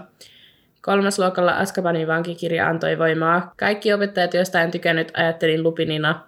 [0.82, 3.54] Kolmasluokalla Askabanin vankikirja antoi voimaa.
[3.58, 6.28] Kaikki opettajat, joista en tykännyt, ajattelin Lupinina.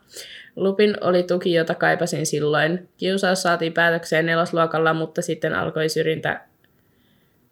[0.56, 2.90] Lupin oli tuki, jota kaipasin silloin.
[2.98, 6.42] Kiusaus saatiin päätökseen nelosluokalla, mutta sitten alkoi syrjintä.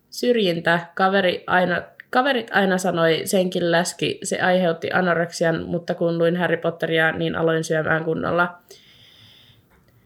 [0.09, 0.79] Syrjintä.
[0.95, 7.11] Kaveri aina, kaverit aina sanoi, senkin läski, se aiheutti anoreksian, mutta kun luin Harry Potteria,
[7.11, 8.61] niin aloin syömään kunnolla.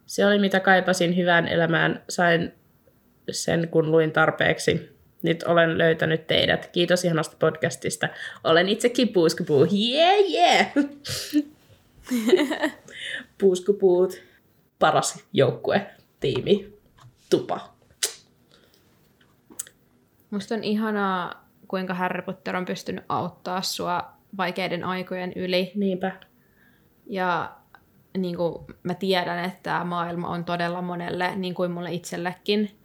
[0.06, 2.04] Se oli mitä kaipasin hyvään elämään.
[2.10, 2.54] Sain
[3.32, 4.90] sen, kun luin tarpeeksi.
[5.22, 6.68] Nyt olen löytänyt teidät.
[6.68, 8.10] Kiitos ihanasta podcastista.
[8.44, 9.68] Olen itsekin Puuskupuu.
[9.74, 10.72] Yeah, yeah!
[13.38, 14.22] Puuskupuut.
[14.80, 15.86] Paras joukkue,
[16.20, 16.74] tiimi,
[17.30, 17.74] tupa.
[20.30, 21.41] Musta on ihanaa,
[21.72, 25.72] kuinka Harry Potter on pystynyt auttaa sua vaikeiden aikojen yli.
[25.76, 26.12] Niinpä.
[27.06, 27.52] Ja
[28.18, 32.78] niin kuin mä tiedän, että tämä maailma on todella monelle, niin kuin mulle itsellekin,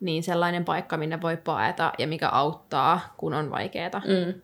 [0.00, 4.02] niin sellainen paikka, minne voi paeta ja mikä auttaa, kun on vaikeeta.
[4.04, 4.40] Mm.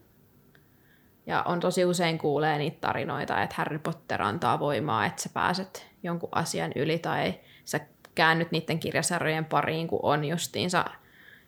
[1.25, 5.87] Ja on tosi usein kuulee niitä tarinoita, että Harry Potter antaa voimaa, että sä pääset
[6.03, 7.33] jonkun asian yli tai
[7.65, 7.79] sä
[8.15, 10.85] käännyt niiden kirjasarjojen pariin, kun on justiinsa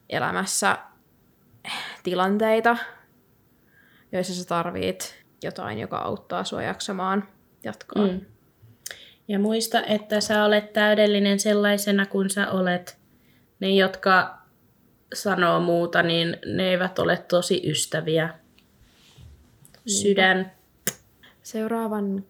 [0.09, 0.77] elämässä
[2.03, 2.77] tilanteita,
[4.11, 7.27] joissa sä tarvit jotain, joka auttaa sua jaksamaan
[7.63, 8.07] jatkoa.
[8.07, 8.21] Mm.
[9.27, 12.97] Ja muista, että sä olet täydellinen sellaisena kuin sä olet.
[13.59, 14.37] Ne, jotka
[15.13, 18.33] sanoo muuta, niin ne eivät ole tosi ystäviä.
[19.87, 20.51] Sydän.
[21.43, 22.25] Seuraavan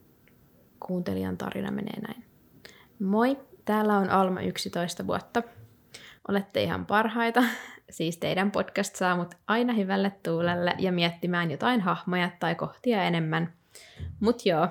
[0.80, 2.24] kuuntelijan tarina menee näin.
[3.00, 5.44] Moi, täällä on Alma 11 vuotta.
[6.28, 7.44] Olette ihan parhaita.
[7.90, 13.54] Siis teidän podcast saa mut aina hyvälle tuulelle ja miettimään jotain hahmoja tai kohtia enemmän.
[14.20, 14.68] Mut joo.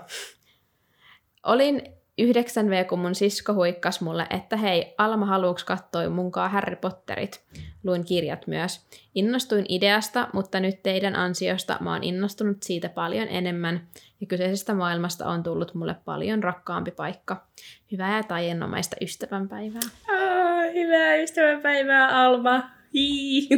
[1.43, 1.83] Olin
[2.23, 7.45] 9V, kun mun sisko huikkas mulle, että hei, Alma haluuks katsoa munkaan Harry Potterit.
[7.85, 8.87] Luin kirjat myös.
[9.15, 13.89] Innostuin ideasta, mutta nyt teidän ansiosta mä oon innostunut siitä paljon enemmän,
[14.21, 17.47] ja kyseisestä maailmasta on tullut mulle paljon rakkaampi paikka.
[17.93, 19.81] Hyvää ja taiennomaista ystävänpäivää.
[20.13, 22.76] Ah, hyvää ystävänpäivää, Alma.
[22.97, 23.49] Hii.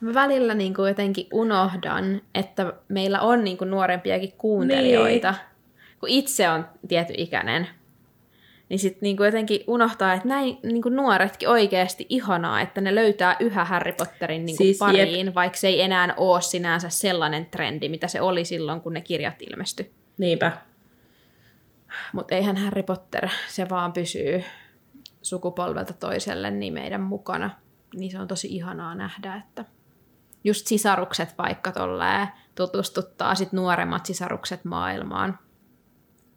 [0.00, 5.30] Mä välillä niin kuin jotenkin unohdan, että meillä on niin kuin nuorempiakin kuuntelijoita.
[5.30, 5.40] Niin.
[6.00, 7.68] Kun itse on tietty ikäinen,
[8.68, 13.36] niin sitten niin jotenkin unohtaa, että näin niin kuin nuoretkin oikeasti ihanaa, että ne löytää
[13.40, 15.34] yhä Harry Potterin niin kuin Siis siis pariin, jep.
[15.34, 19.42] vaikka se ei enää ole sinänsä sellainen trendi, mitä se oli silloin, kun ne kirjat
[19.42, 19.90] ilmestyi.
[20.18, 20.52] Niinpä.
[22.12, 24.44] Mutta eihän Harry Potter, se vaan pysyy
[25.22, 27.50] sukupolvelta toiselle niin meidän mukana.
[27.96, 29.64] Niin se on tosi ihanaa nähdä, että
[30.44, 35.38] just sisarukset vaikka tolleen tutustuttaa sit nuoremmat sisarukset maailmaan.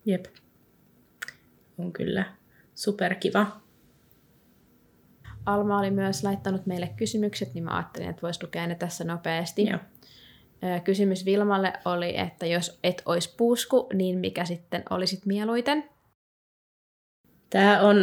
[0.05, 0.25] Jep.
[1.77, 2.25] On kyllä
[2.75, 3.47] superkiva.
[5.45, 9.65] Alma oli myös laittanut meille kysymykset, niin mä ajattelin, että voisi lukea ne tässä nopeasti.
[9.65, 9.79] Joo.
[10.83, 15.89] Kysymys Vilmalle oli, että jos et olisi puusku, niin mikä sitten olisit mieluiten?
[17.49, 17.97] Tämä on,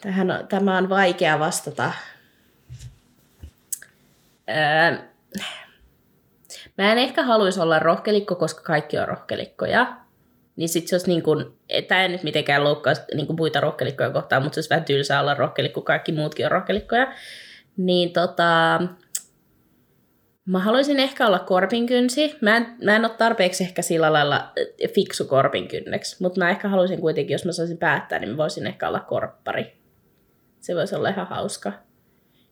[0.00, 1.92] tähän tämä on vaikea vastata.
[4.48, 4.98] Öö,
[6.78, 9.96] Mä en ehkä haluaisi olla rohkelikko, koska kaikki on rohkelikkoja.
[10.56, 11.58] Niin sit se olisi niin kuin,
[11.88, 15.20] tämä ei nyt mitenkään loukkaa niin kuin muita rohkelikkoja kohtaan, mutta se olisi vähän tylsää
[15.20, 17.12] olla rohkelikko, kaikki muutkin on rohkelikkoja.
[17.76, 18.80] Niin tota,
[20.48, 22.36] Mä haluaisin ehkä olla korpinkynsi.
[22.40, 26.68] Mä en, mä en ole tarpeeksi ehkä sillä lailla eh, fiksu korpinkynneksi, mutta mä ehkä
[26.68, 29.77] haluaisin kuitenkin, jos mä saisin päättää, niin mä voisin ehkä olla korppari.
[30.60, 31.72] Se voisi olla ihan hauska.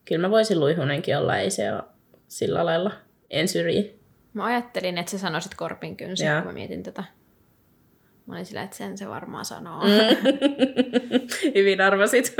[0.04, 1.82] Kyllä mä voisin luihunenkin olla, ei se ole
[2.28, 2.92] sillä lailla.
[3.30, 4.00] En syrji.
[4.32, 6.36] Mä ajattelin, että sä sanoisit korpinkynsi, Joo.
[6.36, 7.04] kun mä mietin tätä.
[8.26, 9.84] Mä olin sillä, että sen se varmaan sanoo.
[9.84, 9.90] Mm.
[11.54, 12.34] Hyvin arvasit.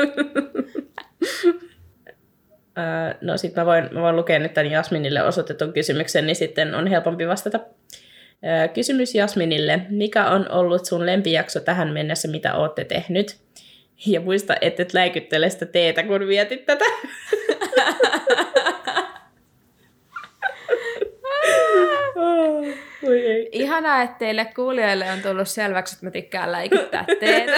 [3.21, 6.87] No sit mä voin, mä voin lukea nyt tämän Jasminille osoitetun kysymyksen, niin sitten on
[6.87, 7.61] helpompi vastata.
[8.75, 9.81] Kysymys Jasminille.
[9.89, 13.46] Mikä on ollut sun lempijakso tähän mennessä, mitä ootte tehnyt?
[14.07, 16.85] Ja muista, että et läikyttele sitä teetä, kun vietit tätä.
[23.03, 23.49] Voi.
[23.53, 27.57] Ihanaa, että teille kuulijoille on tullut selväksi, että mä tykkään läikyttää teetä.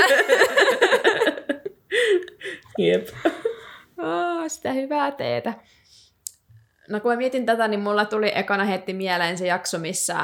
[2.79, 3.09] Jep.
[3.98, 5.55] Oh, sitä hyvää teetä.
[6.88, 10.16] No kun mä mietin tätä, niin mulla tuli ekana heti mieleen se jakso, missä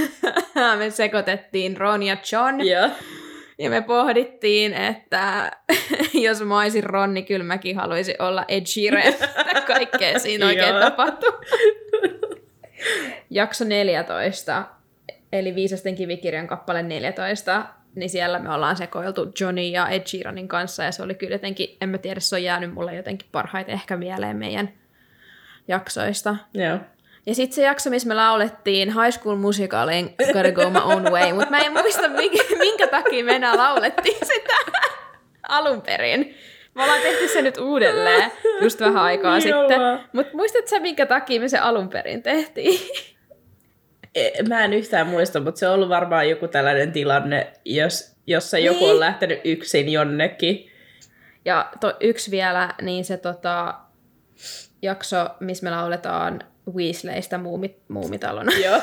[0.78, 2.60] me sekoitettiin Ron ja John.
[2.66, 2.90] Joo.
[3.60, 5.50] Ja me pohdittiin, että
[6.26, 9.14] jos mä olisin Ron, niin kyllä mäkin haluaisin olla Ed Sheeran.
[9.66, 11.32] Kaikkea siinä oikein tapahtui.
[13.30, 14.64] Jakso 14,
[15.32, 20.84] eli Viisasten kivikirjan kappale 14, niin siellä me ollaan sekoiltu Johnny ja Ed Sheeranin kanssa,
[20.84, 23.96] ja se oli kyllä jotenkin, en mä tiedä, se on jäänyt mulle jotenkin parhaiten ehkä
[23.96, 24.70] mieleen meidän
[25.68, 26.36] jaksoista.
[26.54, 26.78] Joo.
[27.26, 31.32] Ja sitten se jakso, missä me laulettiin High School Musicalin Gotta Go My Own Way,
[31.32, 34.54] mutta mä en muista, minkä, minkä takia me enää laulettiin sitä
[35.48, 36.34] alun perin.
[36.74, 39.80] Me ollaan tehty se nyt uudelleen, just vähän aikaa Niin sitten.
[40.12, 42.80] Mutta muistatko sä, minkä takia me se alun perin tehtiin?
[44.14, 48.58] E- Mä en yhtään muista, mutta se on ollut varmaan joku tällainen tilanne, jos, jossa
[48.58, 48.90] joku Niin.
[48.90, 50.70] on lähtenyt yksin jonnekin.
[51.44, 53.74] Ja to, yksi vielä, niin se tota,
[54.82, 56.40] jakso, missä me lauletaan
[56.74, 58.52] Weasleystä muumi, muumitalona.
[58.64, 58.80] Joo.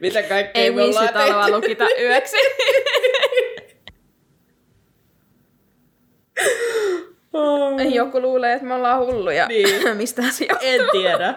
[0.00, 2.36] Mitä kaikkea Ei Weasley-taloa lukita yöksi.
[7.32, 7.80] Oh.
[7.94, 9.46] Joku luulee, että me ollaan hulluja.
[9.46, 9.96] Niin.
[9.96, 10.68] Mistä se johtuu?
[10.68, 11.34] En tiedä.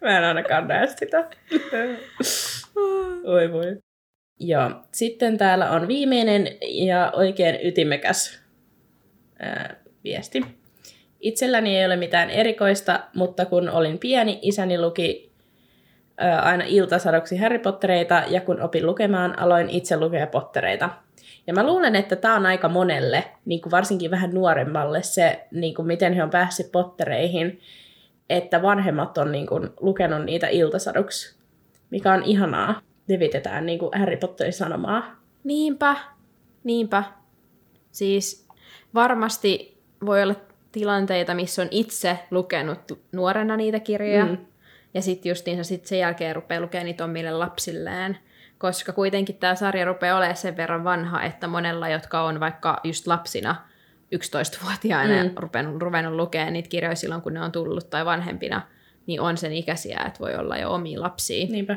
[0.00, 1.30] Mä en ainakaan näe sitä.
[3.24, 3.76] Oi voi.
[4.40, 4.70] Joo.
[4.92, 8.40] Sitten täällä on viimeinen ja oikein ytimekäs
[9.38, 10.63] ää, viesti.
[11.24, 15.32] Itselläni ei ole mitään erikoista, mutta kun olin pieni, isäni luki
[16.18, 20.90] ää, aina iltasadoksi Harry Pottereita, ja kun opin lukemaan, aloin itse lukea Pottereita.
[21.46, 25.74] Ja mä luulen, että tämä on aika monelle, niin kuin varsinkin vähän nuoremmalle, se, niin
[25.74, 27.60] kuin miten he on päässyt Pottereihin,
[28.30, 31.36] että vanhemmat on niin kuin, lukenut niitä iltasaduksi,
[31.90, 32.80] mikä on ihanaa.
[33.08, 35.16] Levitetään niin kuin Harry Potterin sanomaa.
[35.44, 35.96] Niinpä,
[36.64, 37.04] niinpä.
[37.90, 38.48] Siis
[38.94, 40.34] varmasti voi olla
[40.74, 42.78] tilanteita, missä on itse lukenut
[43.12, 44.36] nuorena niitä kirjoja, Mm.
[44.94, 48.18] ja sitten justiinsa sit sen jälkeen rupeaa lukemaan niitä omille lapsilleen,
[48.58, 53.06] koska kuitenkin tämä sarja rupeaa olemaan sen verran vanha, että monella, jotka on vaikka just
[53.06, 53.56] lapsina
[54.14, 55.28] 11-vuotiaina Mm.
[55.28, 55.34] mm.
[55.36, 58.62] ruvennut, ruvennut lukemaan niitä kirjoja silloin, kun ne on tullut, tai vanhempina,
[59.06, 61.46] niin on sen ikäisiä, että voi olla jo omia lapsia.
[61.46, 61.76] Niinpä.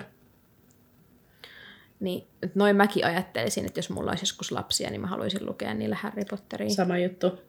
[1.99, 5.95] Niin noin mäkin ajattelisin, että jos mulla olisi joskus lapsia, niin mä haluaisin lukea niille
[5.95, 6.69] Harry Potteria.
[6.69, 7.39] Sama juttu.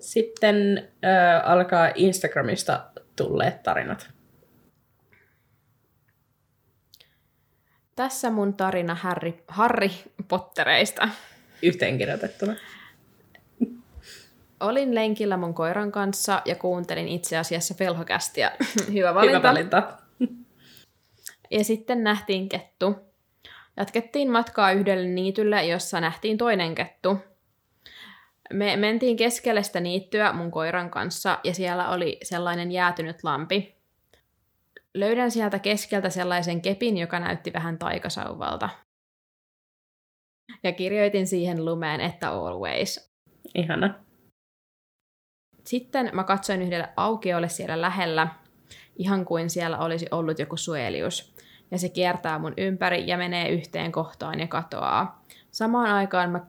[0.00, 4.10] Sitten äh, alkaa Instagramista tulleet tarinat.
[7.96, 9.90] Tässä mun tarina Harry, Harry
[10.28, 11.08] Pottereista.
[11.62, 12.56] Yhteenkirjoitettuna.
[14.60, 18.52] Olin lenkillä mun koiran kanssa ja kuuntelin itse asiassa velhokästiä.
[18.94, 19.38] Hyvä valinta.
[19.38, 19.98] Hyvä valinta.
[21.50, 22.96] Ja sitten nähtiin kettu.
[23.76, 27.18] Jatkettiin matkaa yhdelle niitylle, jossa nähtiin toinen kettu.
[28.52, 33.78] Me mentiin keskelle sitä niittyä mun koiran kanssa ja siellä oli sellainen jäätynyt lampi.
[34.94, 38.68] Löydän sieltä keskeltä sellaisen kepin, joka näytti vähän taikasauvalta.
[40.62, 43.10] Ja kirjoitin siihen lumeen, että always.
[43.54, 43.94] Ihana.
[45.64, 48.28] Sitten mä katsoin yhdelle aukiolle siellä lähellä,
[48.96, 51.34] ihan kuin siellä olisi ollut joku suojelius.
[51.70, 55.24] Ja se kiertää mun ympäri ja menee yhteen kohtaan ja katoaa.
[55.50, 56.46] Samaan aikaan mä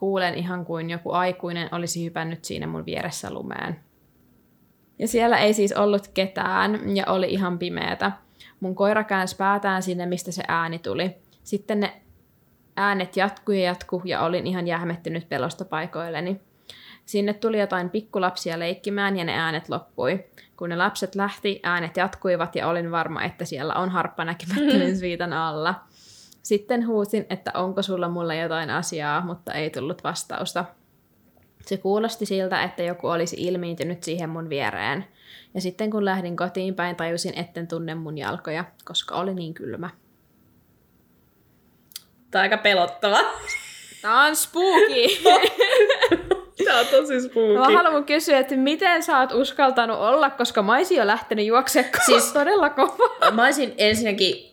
[0.00, 3.80] kuulen ihan kuin joku aikuinen olisi hypännyt siinä mun vieressä lumeen.
[4.98, 8.12] Ja siellä ei siis ollut ketään ja oli ihan pimeätä.
[8.60, 11.16] Mun koira käänsi päätään sinne, mistä se ääni tuli.
[11.44, 12.00] Sitten ne
[12.76, 16.40] äänet jatkui ja jatkui ja olin ihan jähmettynyt pelosta paikoilleni.
[17.06, 20.24] Sinne tuli jotain pikkulapsia leikkimään ja ne äänet loppui.
[20.56, 25.32] Kun ne lapset lähti, äänet jatkuivat ja olin varma, että siellä on harppa näkymättömän sviitan
[25.32, 25.74] alla.
[26.42, 30.64] Sitten huusin, että onko sulla mulle jotain asiaa, mutta ei tullut vastausta.
[31.66, 35.04] Se kuulosti siltä, että joku olisi ilmiintynyt siihen mun viereen.
[35.54, 39.90] Ja sitten kun lähdin kotiin päin, tajusin, etten tunne mun jalkoja, koska oli niin kylmä.
[42.30, 43.18] Tää on aika pelottava.
[44.02, 45.06] Tää on spooky!
[46.64, 47.74] Tää on tosi Mä spooky.
[47.74, 52.32] haluan kysyä, että miten sä oot uskaltanut olla, koska mä olisin jo lähtenyt juoksemaan siis...
[52.32, 53.30] todella kovaa.
[53.30, 54.49] Mä olisin ensinnäkin,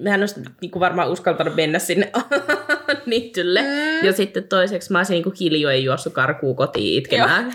[0.00, 2.12] mä en olisi niinku varmaan uskaltanut mennä sinne
[3.06, 3.62] niittylle.
[3.62, 4.06] Mm.
[4.06, 7.52] Ja sitten toiseksi mä olisin niinku hiljoin juossut karkuun kotiin itkemään.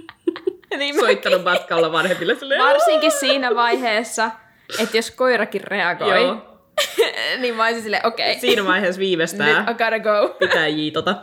[0.78, 4.30] niin Soittanut matkalla vanhemmille silleen, Varsinkin siinä vaiheessa,
[4.78, 6.60] että jos koirakin reagoi, Joo.
[7.40, 10.36] niin mä olisin silleen, okei, okay, Siinä vaiheessa nyt viimeistään I gotta go.
[10.38, 11.20] pitää jiitota.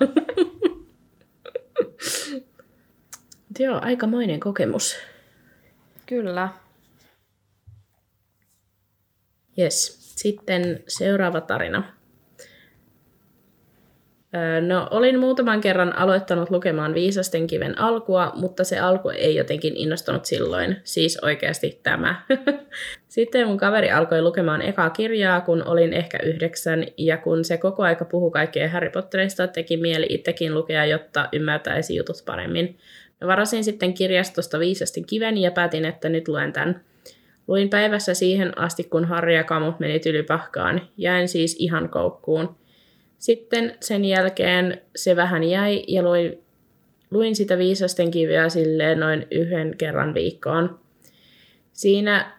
[3.60, 4.98] Joo, aikamoinen kokemus.
[6.06, 6.50] Kyllä.
[9.60, 9.99] Yes.
[10.20, 11.84] Sitten seuraava tarina.
[14.68, 20.26] No, olin muutaman kerran aloittanut lukemaan Viisasten kiven alkua, mutta se alku ei jotenkin innostunut
[20.26, 20.76] silloin.
[20.84, 22.22] Siis oikeasti tämä.
[23.08, 27.84] Sitten mun kaveri alkoi lukemaan ekaa kirjaa, kun olin ehkä yhdeksän, ja kun se koko
[27.84, 32.78] aika puhui kaikkea Harry Potterista, teki mieli itsekin lukea, jotta ymmärtäisi jutut paremmin.
[33.28, 36.89] Varasin sitten kirjastosta Viisasten kiven ja päätin, että nyt luen tämän.
[37.50, 40.82] Luin päivässä siihen asti, kun Harri ja Kamut meni tylypahkaan.
[40.98, 42.56] Jäin siis ihan koukkuun.
[43.18, 46.44] Sitten sen jälkeen se vähän jäi ja luin,
[47.12, 50.80] luin sitä viisasten kiveä silleen noin yhden kerran viikkoon.
[51.74, 52.38] Siinä,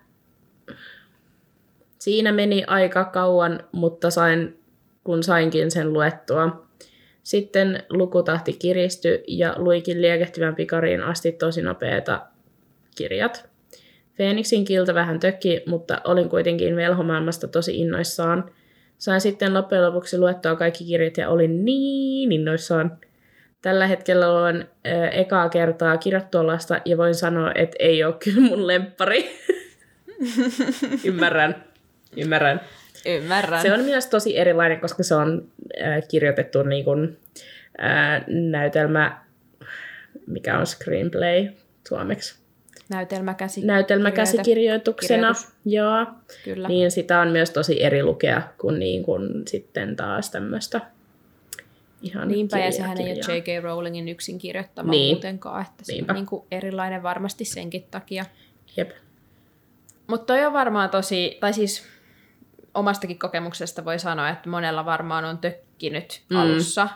[1.99, 4.59] siinä meni aika kauan, mutta sain,
[5.05, 6.67] kun sainkin sen luettua.
[7.23, 12.27] Sitten lukutahti kiristyi ja luikin liekehtivän pikariin asti tosi nopeita
[12.97, 13.50] kirjat.
[14.21, 18.51] Feeniksin kilta vähän tökki, mutta olin kuitenkin velhomaailmasta tosi innoissaan.
[18.99, 22.99] Sain sitten loppujen lopuksi luettua kaikki kirjat ja olin niin innoissaan.
[23.63, 29.31] Tällä hetkellä ö, ekaa kertaa kirjattuolasta ja voin sanoa, että ei ole kyllä mun lemppari.
[31.05, 31.65] Ymmärrän.
[32.17, 32.61] Ymmärrän.
[33.07, 33.63] Ymmärrän.
[33.63, 35.49] Se on myös tosi erilainen, koska se on
[35.83, 37.19] äh, kirjoitettu niin kuin,
[37.83, 39.21] äh, näytelmä,
[40.27, 41.49] mikä on screenplay
[41.89, 42.40] suomeksi.
[42.91, 43.67] Näytelmäkäsi.
[43.67, 45.35] Näytelmäkäsikirjoituksena.
[45.35, 45.49] Kirjoitus.
[45.65, 46.07] Joo.
[46.45, 46.69] Kyllä.
[46.69, 50.81] Niin sitä on myös tosi eri lukea kuin, niin kuin sitten taas tämmöistä
[52.03, 53.63] ihan Niinpä, ja sehän ei ole J.K.
[53.63, 55.15] Rowlingin yksin kirjoittama Niin.
[55.15, 56.13] muutenkaan, että se Niinpä.
[56.13, 58.25] on niin kuin erilainen varmasti senkin takia.
[58.77, 58.91] Jep.
[60.07, 61.87] Mutta toi on varmaan tosi, tai siis
[62.75, 66.37] omastakin kokemuksesta voi sanoa, että monella varmaan on tökkinyt mm.
[66.37, 66.89] alussa,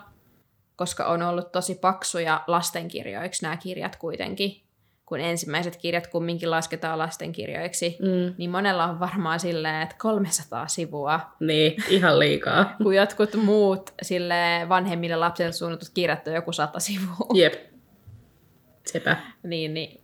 [0.77, 4.64] koska on ollut tosi paksuja lastenkirjoiksi nämä kirjat kuitenkin.
[5.07, 8.35] Kun ensimmäiset kirjat kumminkin lasketaan lastenkirjoiksi, Mm.
[8.39, 12.75] niin monella on varmaan silleen, että 300 sivua, Niin, ihan liikaa.
[12.83, 17.29] kun jotkut muut sille vanhemmille lapsille suunnatut kirjat on joku sata sivua.
[17.35, 17.55] Jep.
[18.87, 19.17] Sepä.
[19.43, 20.01] niin, niin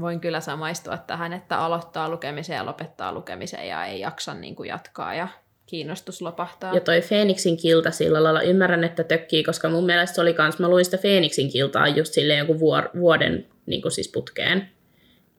[0.00, 4.68] voin kyllä samaistua tähän, että aloittaa lukemisen ja lopettaa lukemisen ja ei jaksa niin kuin
[4.68, 5.28] jatkaa ja
[5.68, 6.74] kiinnostus lopahtaa.
[6.74, 10.58] Ja toi Feeniksin kilta sillä lailla ymmärrän, että tökkii, koska mun mielestä se oli kans,
[10.58, 14.68] mä luin sitä Feeniksin kiltaa just silleen jonkun vuor- vuoden niin kuin siis putkeen.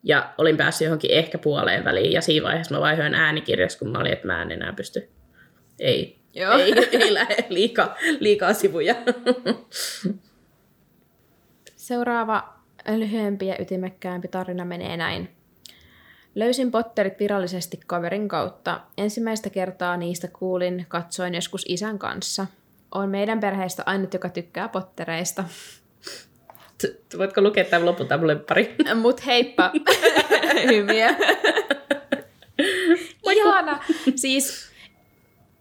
[0.04, 4.00] Ja olin päässyt johonkin ehkä puoleen väliin, ja siinä vaiheessa mä vaihoin äänikirjaksi, kun mä
[4.00, 5.10] olin, että mä en enää pysty.
[5.80, 6.54] Ei, Joo.
[6.54, 8.96] ei, ei lähde liikaa, liikaa sivuja.
[11.76, 12.54] Seuraava
[12.96, 15.39] lyhyempi ja ytimekkäämpi tarina menee näin.
[16.36, 18.82] Löysin Potterit virallisesti kaverin kautta.
[18.98, 22.48] Ensimmäistä kertaa niistä kuulin, katsoin joskus isän kanssa.
[22.92, 25.44] On meidän perheestä ainut, joka tykkää Pottereista.
[26.78, 28.76] T- Voitko lukea tämän lopun, tämä mulle pari?
[29.02, 29.72] Mut heippa,
[30.72, 31.16] hyviä.
[33.24, 33.80] Ihana.
[34.16, 34.70] Siis,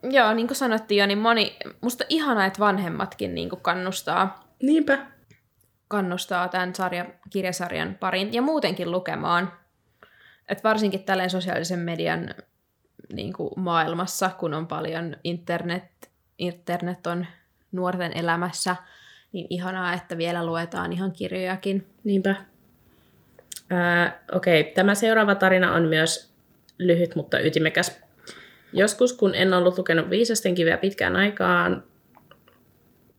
[0.02, 4.98] joo, niin kuin sanottiin jo, niin moni, musta ihana, että vanhemmatkin niin kuin kannustaa, Niinpä.
[5.88, 9.52] kannustaa tämän sarjan, kirjasarjan parin ja muutenkin lukemaan.
[10.48, 12.34] Et varsinkin tälleen sosiaalisen median
[13.12, 17.26] niin kuin maailmassa, kun on paljon internet, internet on
[17.72, 18.76] nuorten elämässä,
[19.32, 21.86] niin ihanaa, että vielä luetaan ihan kirjojakin.
[22.04, 22.34] Niinpä.
[23.70, 24.72] Ää, Okei, okay.
[24.72, 26.32] tämä seuraava tarina on myös
[26.78, 28.00] lyhyt, mutta ytimekäs.
[28.72, 31.84] Joskus, kun en ollut lukenut Viisasten kiveä pitkään aikaan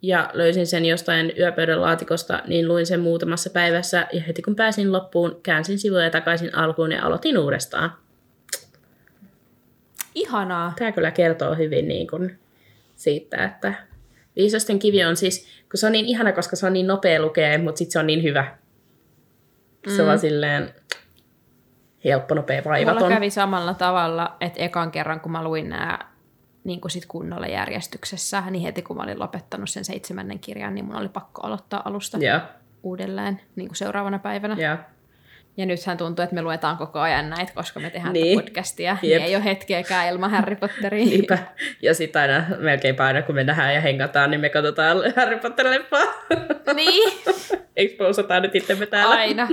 [0.02, 4.92] ja löysin sen jostain yöpöydän laatikosta, niin luin sen muutamassa päivässä ja heti kun pääsin
[4.92, 7.92] loppuun, käänsin sivuja takaisin alkuun ja aloitin uudestaan.
[10.16, 10.74] Ihanaa.
[10.80, 12.40] Tämä kyllä kertoo hyvin niin kuin
[12.96, 13.74] siitä, että
[14.36, 17.60] Viisasten kivi on siis, kun se on niin ihana, koska se on niin nopea lukea,
[17.60, 18.58] mutta sitten se on niin hyvä.
[19.96, 20.74] Se on vaan silleen
[22.06, 23.10] helppo, nopea, Mulla vaivaton.
[23.10, 26.00] kävi samalla tavalla, että ekan kerran kun mä luin nämä
[26.64, 30.96] niin sit kunnolla järjestyksessä, niin heti kun mä olin lopettanut sen seitsemännen kirjan, niin mun
[30.96, 32.40] oli pakko aloittaa alusta Joo,
[32.84, 34.56] uudelleen niin kuin seuraavana päivänä.
[34.60, 34.78] joo.
[35.58, 38.24] Ja nythän tuntuu, että me luetaan koko ajan näitä, koska me tehdään Niin.
[38.24, 38.40] niin.
[38.44, 38.92] podcastia.
[39.02, 39.02] Jep.
[39.02, 41.06] Niin ei ole hetkeäkään ilman Harry Potteria.
[41.06, 41.38] Niinpä.
[41.82, 46.36] Ja sitten aina, melkein aina kun me nähdään ja hengataan, niin me katsotaan Harry Potter-leffaa.
[46.74, 47.14] niin,
[47.76, 49.16] Exposataan nyt itsemme täällä.
[49.16, 49.48] aina.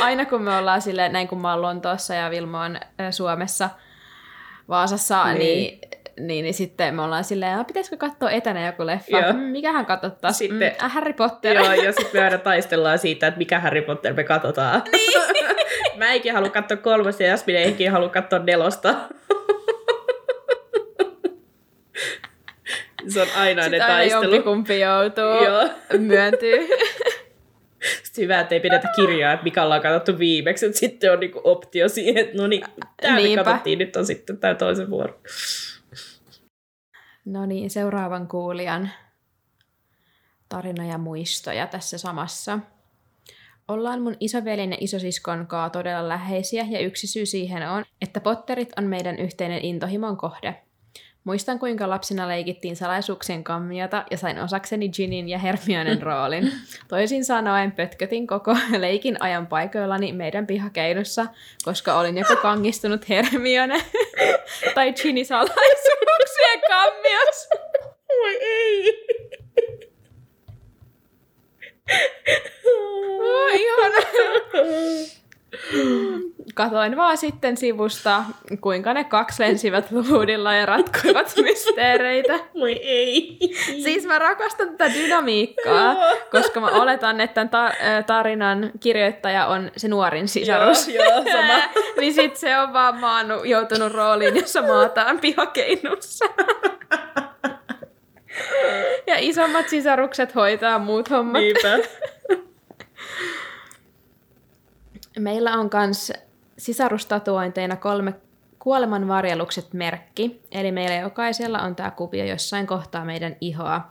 [0.00, 2.78] Aina kun me ollaan silleen, näin kun mä oon Lontoossa ja Vilmo on
[3.10, 3.70] Suomessa,
[4.72, 5.38] Vaasassa, Niin.
[5.38, 5.78] niin,
[6.20, 9.18] niin, niin, sitten me ollaan silleen, "Ah, pitäisikö katsoa etänä joku leffa?
[9.18, 9.32] Joo.
[9.32, 10.50] Mm, mikähän katsottaisiin?
[10.50, 10.86] Sitten- Sitten...
[10.88, 11.56] Mm, Harry Potter.
[11.56, 14.82] Joo, ja sitten me aina taistellaan siitä, että mikä Harry Potter me katsotaan.
[14.92, 15.22] Niin.
[15.98, 18.94] Mä eikin halua katsoa kolmosta ja Jasmin ei ikinä halua katsoa nelosta.
[23.08, 24.22] Se on aina ne Sitten aina taistelu.
[24.24, 25.68] jompikumpi joutuu Joo.
[25.98, 26.68] myöntyy.
[28.02, 31.40] Sitten hyvä, että ei pidetä kirjaa, että mikä ollaan katsottu viimeksi, että sitten on niinku
[31.44, 32.64] optio siihen, että no niin,
[33.02, 35.20] tämä me katsottiin, nyt on sitten tämä toisen vuoro.
[37.24, 38.90] No niin, seuraavan kuulijan
[40.48, 42.58] tarina ja muistoja tässä samassa.
[43.68, 48.72] Ollaan mun isoveljen ja isosiskon kaa todella läheisiä ja yksi syy siihen on, että Potterit
[48.78, 50.62] on meidän yhteinen intohimon kohde.
[51.24, 56.52] Muistan, kuinka lapsena leikittiin salaisuuksien kammiota ja sain osakseni Ginin ja Hermionen roolin.
[56.88, 61.26] Toisin sanoen pötkötin koko leikin ajan paikoillani meidän pihakeinossa,
[61.64, 63.82] koska olin joko kangistunut Hermione
[64.74, 67.48] tai Ginny salaisuuksien kammiossa.
[68.08, 69.06] Oi ei!
[73.20, 75.21] Oh, ihana.
[76.54, 78.22] Katoin vaan sitten sivusta,
[78.60, 82.38] kuinka ne kaksi lensivät luudilla ja ratkoivat mysteereitä.
[82.54, 83.38] Oi ei!
[83.82, 85.96] Siis mä rakastan tätä dynamiikkaa,
[86.30, 87.72] koska mä oletan, että tämän ta-
[88.06, 90.88] tarinan kirjoittaja on se nuorin sisarus.
[90.88, 91.62] Joo, joo, sama.
[92.00, 96.24] niin sit se on vaan maannut, joutunut rooliin, jossa maataan pihakeinussa.
[99.06, 101.42] ja isommat sisarukset hoitaa muut hommat.
[101.42, 101.78] Niinpä.
[105.18, 106.12] Meillä on kans
[106.58, 108.14] sisarustatuointeina kolme
[108.58, 113.90] kuolemanvarjelukset merkki, eli meillä jokaisella on tämä kuvio jossain kohtaa meidän ihoa.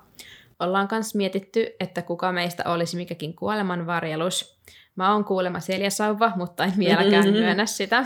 [0.59, 4.61] Ollaan kans mietitty, että kuka meistä olisi mikäkin kuolemanvarjelus.
[4.95, 8.05] Mä oon kuulemma seljäsauva, mutta en vieläkään myönnä sitä.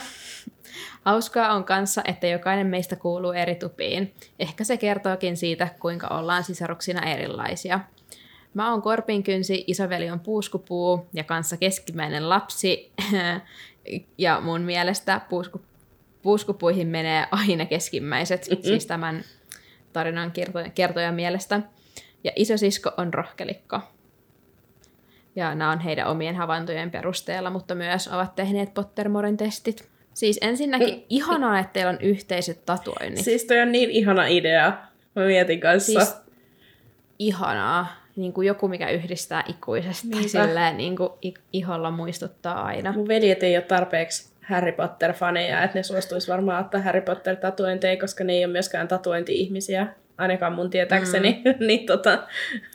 [1.06, 4.16] Hauskaa on kanssa, että jokainen meistä kuuluu eri tupiin.
[4.40, 7.80] Ehkä se kertookin siitä, kuinka ollaan sisaruksina erilaisia.
[8.56, 12.92] Mä oon korpinkynsi, isoveli on puuskupuu ja kanssa keskimmäinen lapsi.
[14.18, 15.62] ja mun mielestä puusku,
[16.22, 18.64] puuskupuihin menee aina keskimmäiset, Mm-mm.
[18.64, 19.24] siis tämän
[19.94, 21.62] tarinan kertojan, kertojan mielestä.
[22.24, 23.80] Ja isosisko on rohkelikko.
[25.36, 29.90] Ja nämä on heidän omien havaintojen perusteella, mutta myös ovat tehneet Pottermoren testit.
[30.14, 33.24] Siis ensinnäkin ihanaa, että teillä on yhteiset tatuoinnit.
[33.24, 34.74] Siis toi on niin ihana idea.
[35.16, 36.06] Mä mietin kanssa.
[36.06, 36.16] Siis
[37.20, 38.05] ihanaa.
[38.16, 40.08] Niin kuin joku, mikä yhdistää ikuisesti.
[40.08, 40.28] Niinpä.
[40.30, 41.10] Silleen niin kuin
[41.54, 42.92] iholla muistuttaa aina.
[42.94, 48.24] Mun veljet ei ole tarpeeksi Harry Potter-faneja, että ne suostuisi varmaan ottaa Harry Potter-tatuointeja, koska
[48.24, 49.88] ne ei ole myöskään tatuointi-ihmisiä,
[50.18, 51.42] ainakaan mun tietääkseni.
[51.46, 51.68] Mm.
[51.68, 52.24] niin tota,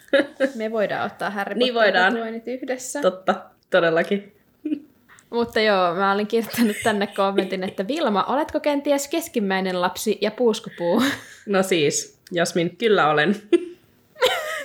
[0.59, 2.13] Me voidaan ottaa Harry Niin Potter voidaan.
[2.13, 3.01] tatuoinnit yhdessä.
[3.01, 3.35] totta,
[3.71, 4.33] todellakin.
[5.31, 11.03] Mutta joo, mä olin kirjoittanut tänne kommentin, että Vilma, oletko kenties keskimmäinen lapsi ja puuskupuu?
[11.47, 13.37] No siis, Jasmin, kyllä olen.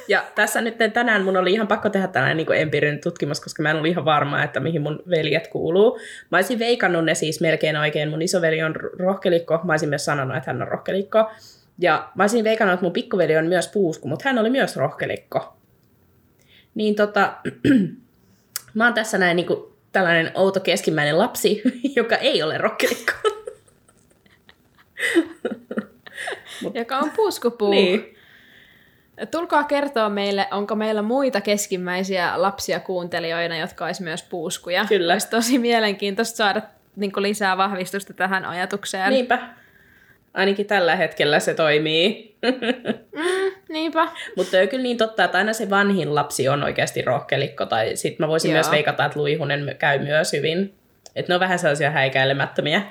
[0.07, 3.69] Ja tässä nyt tänään mun oli ihan pakko tehdä tällainen niin empiirinen tutkimus, koska mä
[3.69, 5.99] en ollut ihan varma, että mihin mun veljet kuuluu.
[6.31, 8.09] Mä olisin veikannut ne siis melkein oikein.
[8.09, 9.59] Mun isoveli on ro- rohkelikko.
[9.63, 11.31] Mä olisin myös sanonut, että hän on rohkelikko.
[11.79, 15.57] Ja mä olisin veikannut, että mun pikkuveli on myös puusku, mutta hän oli myös rohkelikko.
[16.75, 17.33] Niin tota,
[18.73, 19.59] mä oon tässä näin niin kuin
[19.91, 21.61] tällainen outo keskimmäinen lapsi,
[21.95, 23.11] joka ei ole rohkelikko.
[26.79, 27.71] joka on puuskupuu.
[27.71, 28.14] niin.
[29.31, 34.85] Tulkaa kertoa meille, onko meillä muita keskimmäisiä lapsia kuuntelijoina, jotka olisi myös puuskuja.
[34.89, 35.13] Kyllä.
[35.13, 36.61] Olisi tosi mielenkiintoista saada
[36.95, 39.09] niin lisää vahvistusta tähän ajatukseen.
[39.09, 39.39] Niinpä.
[40.33, 42.35] Ainakin tällä hetkellä se toimii.
[43.69, 44.07] Niinpä.
[44.35, 47.65] Mutta on kyllä niin totta, että aina se vanhin lapsi on oikeasti rohkelikko.
[47.65, 48.55] Tai sitten mä voisin Joo.
[48.55, 50.73] myös veikata, että luihunen käy myös hyvin.
[51.15, 52.81] Että ne on vähän sellaisia häikäilemättömiä.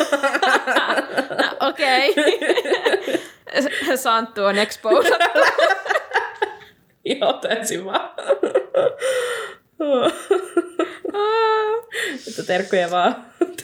[1.68, 2.14] Okei.
[3.96, 5.12] Santtu on exposed.
[7.04, 8.10] Joo, täysin vaan.
[12.28, 13.16] Että terkkuja vaan.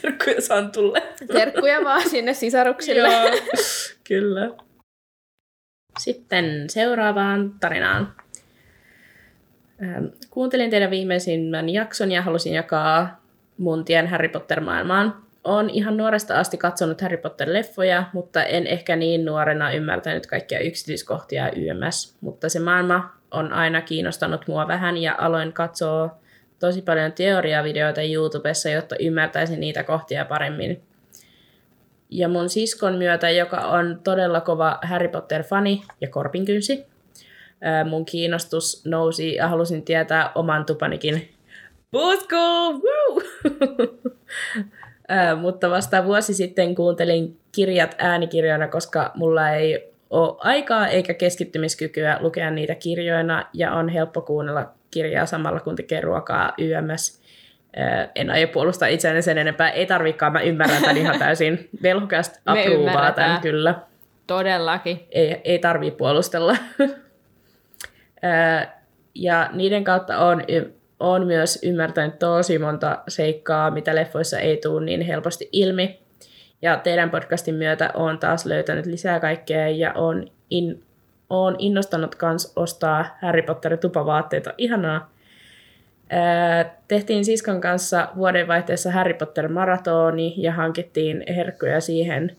[0.03, 1.03] Terkkuja Santulle.
[1.32, 3.09] Terkkuja vaan sinne sisaruksille.
[3.09, 3.30] Joo,
[4.05, 4.51] kyllä.
[5.99, 8.14] Sitten seuraavaan tarinaan.
[10.30, 13.22] Kuuntelin teidän viimeisimmän jakson ja halusin jakaa
[13.59, 15.22] mun tien Harry Potter-maailmaan.
[15.45, 21.51] Olen ihan nuoresta asti katsonut Harry Potter-leffoja, mutta en ehkä niin nuorena ymmärtänyt kaikkia yksityiskohtia
[21.51, 22.16] YMS.
[22.20, 26.18] Mutta se maailma on aina kiinnostanut mua vähän ja aloin katsoa
[26.59, 30.82] tosi paljon teoriavideoita YouTubessa, jotta ymmärtäisin niitä kohtia paremmin.
[32.11, 36.86] Ja mun siskon myötä, joka on todella kova Harry Potter-fani ja korpinkynsi,
[37.88, 41.28] mun kiinnostus nousi ja halusin tietää oman tupanikin
[41.91, 42.36] Pusko!
[42.72, 43.22] Woo!
[45.13, 52.17] Ää, mutta vasta vuosi sitten kuuntelin kirjat äänikirjoina, koska mulla ei ole aikaa eikä keskittymiskykyä
[52.21, 57.21] lukea niitä kirjoina ja on helppo kuunnella kirjaa samalla kun tekee ruokaa YMS.
[57.77, 61.69] Ää, en aio puolustaa itseäni sen enempää, ei tarvikaan, mä ymmärrän tämän ihan täysin.
[62.47, 63.15] Approovaa ymmärretään.
[63.15, 63.75] tämän kyllä
[64.27, 65.07] Todellakin.
[65.11, 66.57] ei, ei tarvii puolustella.
[69.15, 70.45] Ja niiden kautta on,
[71.01, 76.01] on myös ymmärtänyt tosi monta seikkaa, mitä leffoissa ei tule niin helposti ilmi.
[76.62, 80.82] Ja teidän podcastin myötä on taas löytänyt lisää kaikkea ja on, in,
[81.30, 84.55] on innostanut kans ostaa Harry Potter tupavaatteita.
[84.59, 85.11] Ihanaa.
[86.11, 92.36] Ää, tehtiin siskon kanssa vuodenvaihteessa Harry Potter maratoni ja hankittiin herkkuja siihen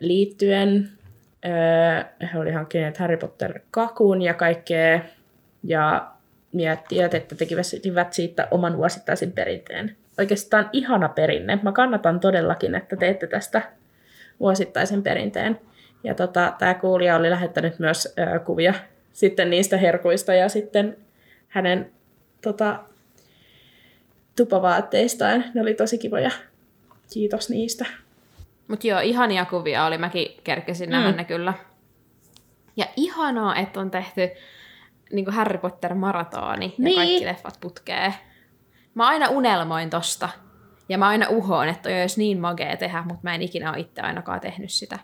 [0.00, 0.88] liittyen.
[1.44, 5.00] Öö, he oli hankkineet Harry Potter kakun ja kaikkea,
[5.64, 6.15] ja
[6.56, 9.96] miettivät, että tekivät siitä oman vuosittaisen perinteen.
[10.18, 11.58] Oikeastaan ihana perinne.
[11.62, 13.62] Mä kannatan todellakin, että teette tästä
[14.40, 15.60] vuosittaisen perinteen.
[16.04, 18.74] Ja tota, tämä kuulija oli lähettänyt myös ö, kuvia
[19.12, 20.96] sitten niistä herkuista ja sitten
[21.48, 21.90] hänen
[22.42, 22.80] tota,
[24.36, 25.44] tupavaatteistaan.
[25.54, 26.30] Ne oli tosi kivoja.
[27.12, 27.86] Kiitos niistä.
[28.68, 29.98] Mutta joo, ihania kuvia oli.
[29.98, 31.16] Mäkin kerkesin nähdä Mm.
[31.16, 31.54] ne kyllä.
[32.76, 34.30] Ja ihanaa, että on tehty
[35.12, 36.96] niin Harry Potter-maratoni ja Niin.
[36.96, 38.14] kaikki leffat putkee.
[38.94, 40.28] Mä aina unelmoin tosta.
[40.88, 43.78] Ja mä aina uhoon, että toi olisi niin magea tehdä, mutta mä en ikinä ole
[43.80, 44.98] itse ainakaan tehnyt sitä.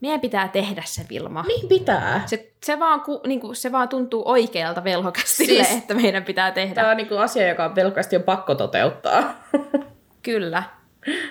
[0.00, 1.42] Meidän pitää tehdä se, Vilma.
[1.42, 2.22] Niin pitää.
[2.26, 6.50] Se, se, vaan, ku, niin kuin, se vaan tuntuu oikealta velhokastille, Siis- että meidän pitää
[6.50, 6.74] tehdä.
[6.74, 9.34] Tämä on niinku asia, joka on pelkästään jo pakko toteuttaa.
[10.22, 10.62] Kyllä.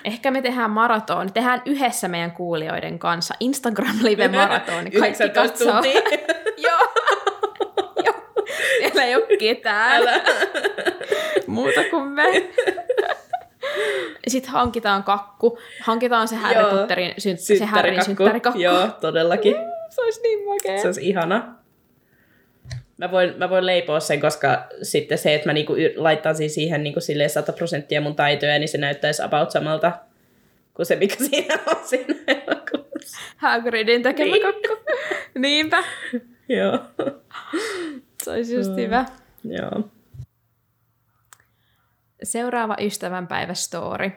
[0.04, 1.30] Ehkä me tehdään maratoni.
[1.30, 4.90] Tehdään yhdessä meidän kuulijoiden kanssa Instagram Live maratoni.
[4.90, 5.80] Kaikki 19 katsoo.
[8.92, 9.96] Siellä ei ole ketään.
[10.02, 10.20] Älä.
[11.46, 12.50] Muuta kuin me.
[14.28, 15.58] Sitten hankitaan kakku.
[15.82, 16.70] Hankitaan se Harry Joo.
[16.70, 18.60] Potterin syn- se Harryn synttärikakku.
[18.60, 19.54] Joo, todellakin.
[19.90, 20.78] Se olisi niin makea.
[20.82, 21.54] Se olisi ihana.
[22.98, 27.00] Mä voin, mä voin leipoa sen, koska sitten se, että mä niinku laittaisin siihen niinku
[27.00, 29.92] silleen 100 prosenttia mun taitoja, niin se näyttäisi about samalta
[30.74, 33.18] kuin se, mikä siinä on siinä elokuvassa.
[33.36, 34.42] Hagridin tekemä Niin.
[34.42, 34.76] kakku.
[35.38, 35.84] Niinpä.
[36.48, 36.78] Joo.
[38.24, 38.76] Se olisi just Mm.
[38.76, 39.04] hyvä.
[39.44, 39.88] Joo.
[42.22, 44.12] Seuraava ystävänpäivä story.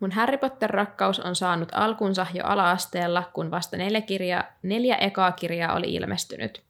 [0.00, 5.74] Mun Harry Potter-rakkaus on saanut alkunsa jo ala-asteella, kun vasta neljä, kirja, neljä ekaa kirjaa
[5.76, 6.62] oli ilmestynyt.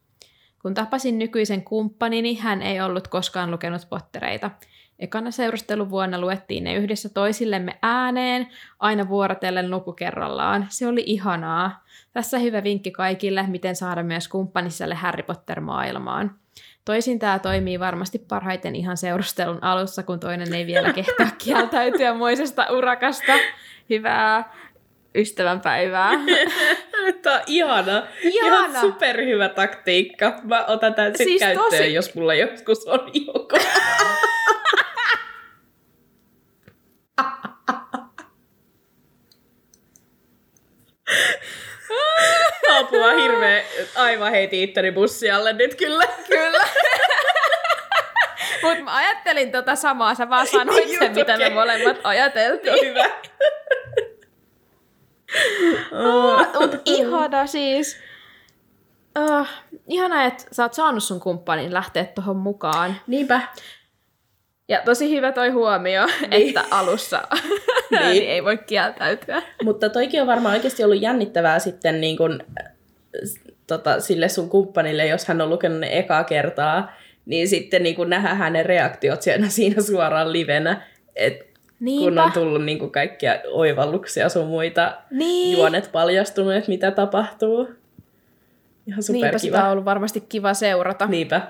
[0.61, 4.51] Kun tapasin nykyisen kumppanini, hän ei ollut koskaan lukenut Pottereita.
[4.99, 8.47] Ekana seurusteluvuonna luettiin ne yhdessä toisillemme ääneen,
[8.79, 10.65] aina vuorotellen luku kerrallaan.
[10.69, 11.83] Se oli ihanaa.
[12.13, 16.35] Tässä hyvä vinkki kaikille, miten saada myös kumppaniselle Harry Potter-maailmaan.
[16.85, 22.67] Toisin tämä toimii varmasti parhaiten ihan seurustelun alussa, kun toinen ei vielä kehtaa kieltäytyä moisesta
[22.71, 23.33] urakasta.
[23.89, 24.53] Hyvää
[25.15, 26.11] ystävänpäivää.
[27.21, 28.07] Tämä on ihana.
[28.21, 28.55] Ihana.
[28.55, 30.39] Ihan superhyvä taktiikka.
[30.43, 33.57] Mä otan tämän sitten Siis käyttöön, tosi- jos mulla joskus on joku.
[42.83, 43.63] Apua hirveä.
[43.95, 46.05] Aivan heiti itteni bussialle nyt kyllä.
[46.27, 46.63] Kyllä.
[48.63, 52.73] Mutta mä ajattelin tota samaa, sä vaan sanoit sen, Just mitä me molemmat ajateltiin.
[52.73, 53.09] No hyvä.
[56.59, 57.97] Mut ihana siis.
[59.19, 59.47] Uh,
[59.87, 62.95] ihana, että sä oot saanut sun kumppanin lähteä tuohon mukaan.
[63.07, 63.41] Niinpä.
[64.69, 66.47] Ja tosi hyvä toi huomio, Niin.
[66.47, 67.21] että alussa
[67.91, 68.01] Niin.
[68.01, 68.29] niin.
[68.33, 69.41] ei voi kieltäytyä.
[69.63, 72.43] Mutta toikin on varmaan oikeasti ollut jännittävää sitten niin kun,
[73.67, 76.91] tota, sille sun kumppanille, jos hän on lukenut ne ekaa kertaa,
[77.25, 80.81] niin sitten niin kun nähdä hänen reaktiot siinä, siinä suoraan livenä,
[81.15, 82.23] et kun Niinpä.
[82.23, 85.57] on tullut niin kun kaikkia oivalluksia sun muita Niin.
[85.57, 87.69] juonet paljastunut, että mitä tapahtuu.
[88.87, 91.05] Ihan Niinpä sitä on ollut varmasti kiva seurata.
[91.05, 91.41] Niinpä.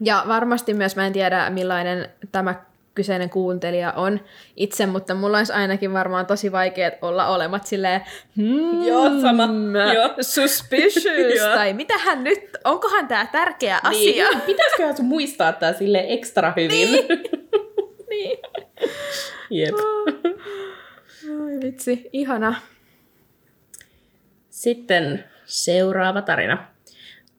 [0.00, 2.54] Ja varmasti myös, mä en tiedä millainen tämä
[2.94, 4.20] kyseinen kuuntelija on
[4.56, 8.00] itse, mutta mulla olisi ainakin varmaan tosi vaikea olla olemat silleen,
[8.36, 9.48] hmm, Joo, sama.
[9.94, 10.14] Joo.
[10.20, 14.40] suspicious, tai mitähän nyt, onkohan tämä tärkeä Niin, asia?
[14.46, 16.92] pitäisiköhän sun muistaa tää sille ekstra hyvin?
[18.08, 18.38] Niin.
[19.50, 19.74] Jep.
[21.24, 22.54] Ai vitsi, ihana.
[24.50, 26.71] Sitten seuraava tarina.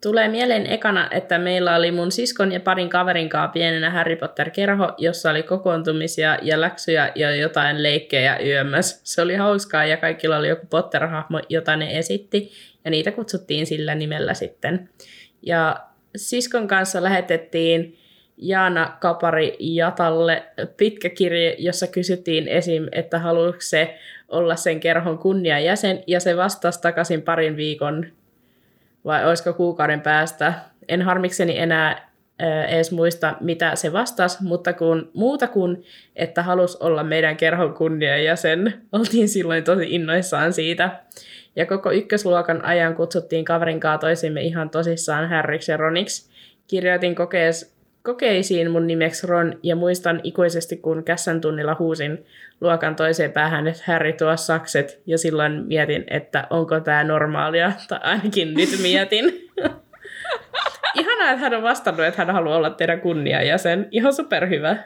[0.04, 4.93] Tulee mieleen ekana, että meillä oli mun siskon ja parin kaverin kanssa pienenä Harry Potter-kerho,
[4.97, 9.01] jossa oli kokoontumisia ja läksyjä ja jotain leikkejä yömmäs.
[9.04, 12.51] Se oli hauskaa ja kaikilla oli joku Potter-hahmo, jota ne esitti,
[12.86, 14.89] ja niitä kutsuttiin sillä nimellä sitten.
[15.41, 15.76] Ja
[16.16, 17.97] siskon kanssa lähetettiin
[18.38, 20.43] Jaana Kapari Jatalle
[20.78, 22.88] pitkä kirje, jossa kysyttiin esim.
[22.91, 23.97] että haluaisi se
[24.28, 28.06] olla sen kerhon kunniajäsen, ja se vastasi takaisin parin viikon
[29.06, 30.54] vai olisiko kuukauden päästä.
[30.88, 35.84] En harmikseni enää ää, edes muista, mitä se vastasi, mutta kun muuta kuin,
[36.16, 40.99] että halus olla meidän kerhon kunniajäsen, oltiin silloin tosi innoissaan siitä.
[41.56, 46.34] Ja koko ykkösluokan ajan kutsuttiin kaverin toisimme ihan tosissaan Harryksi ja Roniksi.
[46.68, 52.26] Kirjoitin kokees, kokeisiin mun nimeksi Ron ja muistan ikuisesti, kun kässän tunnilla huusin
[52.62, 55.01] luokan toiseen päähän, että Harry tuo sakset.
[55.06, 59.26] Ja silloin mietin, että onko tämä normaalia, tai ainakin nyt mietin.
[60.99, 63.88] Ihanaa, että hän on vastannut, että hän haluaa olla teidän kunniajäsen.
[63.91, 64.78] Ihan superhyvä.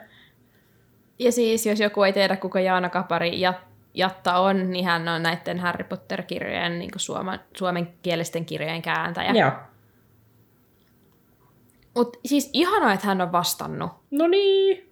[1.18, 3.54] Ja siis, jos joku ei tiedä, kuka Jaana Kapari ja
[3.94, 9.32] Jatta on, niin hän on näiden Harry Potter-kirjojen niin suomen, suomenkielisten kirjojen kääntäjä.
[9.32, 9.52] Joo.
[11.94, 13.90] Mutta siis ihanaa, että hän on vastannut.
[14.10, 14.90] No niin,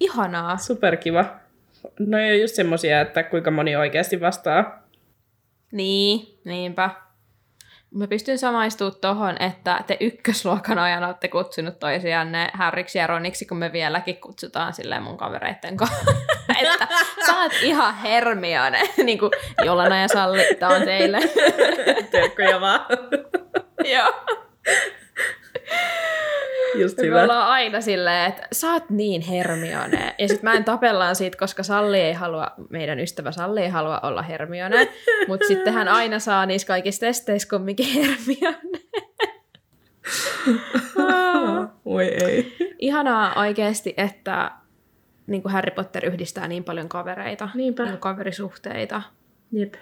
[0.00, 0.56] Ihanaa.
[0.56, 1.24] superkiva.
[1.98, 4.82] No ei ole just semmosia, että kuinka moni oikeasti vastaa.
[5.72, 6.90] Niin, niinpä.
[7.94, 13.56] Mä pystyn samaistumaan tohon, että te ykkösluokan ajan olette kutsunut toisianne Harriksi ja Roniksi, kun
[13.56, 16.12] me vieläkin kutsutaan silleen mun kavereitten kanssa.
[16.62, 16.88] että
[17.26, 18.80] sä oot ihan Hermione.
[19.04, 19.30] niin kuin
[19.64, 21.20] Jolana ja Salli, tää on teille.
[22.10, 22.80] Terkkoja vaan.
[23.94, 24.12] Joo.
[26.80, 27.22] Just Me hyvä.
[27.22, 30.14] ollaan aina silleen, että sä oot niin Hermione.
[30.18, 34.00] Ja sit mä en tapellaan siitä, koska Salli ei halua, meidän ystävä Salli ei halua
[34.02, 34.88] olla Hermione.
[35.28, 38.80] Mutta sitten hän aina saa niissä kaikissa testeissä kumminkin Hermione.
[41.84, 42.56] Oi ei.
[42.78, 44.50] Ihanaa oikeasti, että
[45.26, 47.48] niin kuin Harry Potter yhdistää niin paljon kavereita.
[47.54, 47.84] Niinpä.
[47.84, 49.02] Niin kaverisuhteita.
[49.52, 49.74] Jep.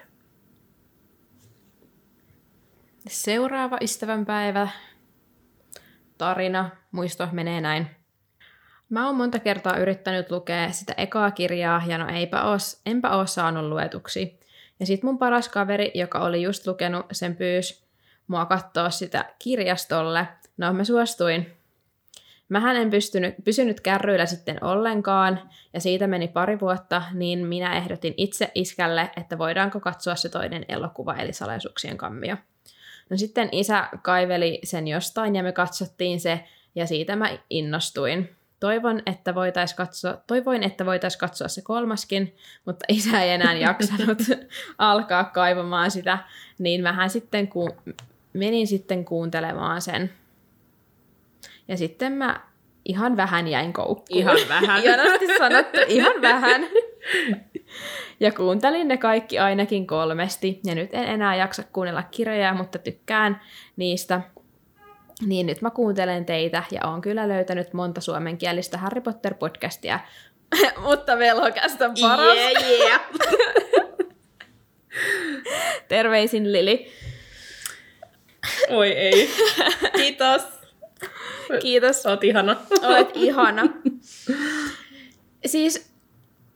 [3.07, 4.67] Seuraava ystävänpäivä.
[6.21, 7.87] Tarina, muisto menee näin.
[8.89, 13.25] Mä oon monta kertaa yrittänyt lukea sitä ekaa kirjaa, ja no eipä oos, enpä oo
[13.25, 14.39] saanut luetuksi.
[14.79, 17.85] Ja sit mun paras kaveri, joka oli just lukenut, sen pyys
[18.27, 20.27] mua katsoa sitä kirjastolle.
[20.57, 21.53] No mä suostuin.
[22.49, 28.13] Mähän en pystynyt, pysynyt kärryillä sitten ollenkaan, ja siitä meni pari vuotta, niin minä ehdotin
[28.17, 32.37] itse iskälle, että voidaanko katsoa se toinen elokuva, eli salaisuuksien kammio.
[33.11, 36.43] No sitten isä kaiveli sen jostain ja me katsottiin se
[36.75, 38.35] ja siitä mä innostuin.
[38.59, 42.35] Toivon, että voitais katsoa, toivoin, että voitaisiin katsoa se kolmaskin,
[42.65, 44.19] mutta isä ei enää jaksanut
[44.77, 46.17] alkaa kaivamaan sitä,
[46.59, 47.69] niin vähän sitten ku,
[48.33, 50.13] menin sitten kuuntelemaan sen.
[51.67, 52.41] Ja sitten mä
[52.85, 54.19] ihan vähän jäin koukkuun.
[54.19, 54.81] Ihan vähän.
[54.81, 56.61] Hienosti sanottu, ihan vähän.
[58.21, 63.41] Ja kuuntelin ne kaikki ainakin kolmesti, ja nyt en enää jaksa kuunnella kirjoja, mutta tykkään
[63.75, 64.21] niistä.
[65.25, 69.99] Niin nyt mä kuuntelen teitä, ja oon kyllä löytänyt monta suomenkielistä Harry Potter-podcastia,
[70.87, 72.35] mutta velhokästä on paras.
[72.35, 73.01] Yeah, yeah.
[75.87, 76.91] Terveisin Lili.
[78.69, 79.29] Oi ei.
[79.95, 80.41] Kiitos.
[81.61, 82.05] Kiitos.
[82.05, 82.55] Oot ihana.
[82.81, 83.63] Olet ihana.
[85.45, 85.91] Siis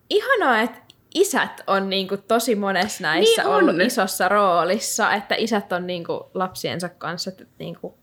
[0.09, 0.84] ihanaa, että
[1.16, 3.55] isät on niinku tosi monessa näissä Niin on.
[3.55, 7.97] ollut isossa roolissa, että isät on niinku lapsiensa kanssa niinku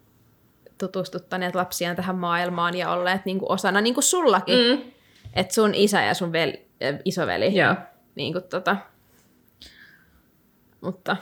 [0.79, 4.83] tutustuttaneet lapsiaan tähän maailmaan ja olleet niinku osana, niin kuin sullakin, mm.
[5.35, 7.55] Että sun isä ja sun veli, äh, isoveli.
[7.57, 7.75] Joo.
[8.15, 8.77] Niinku tota.
[10.81, 11.17] Mutta,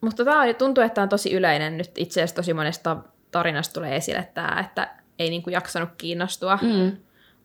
[0.00, 1.90] mutta tämä on, tuntuu, että tämä on tosi yleinen nyt.
[1.98, 2.96] Itse asiassa tosi monesta
[3.30, 6.96] tarinasta tulee esille tämä, että ei niinku jaksanut kiinnostua Mm.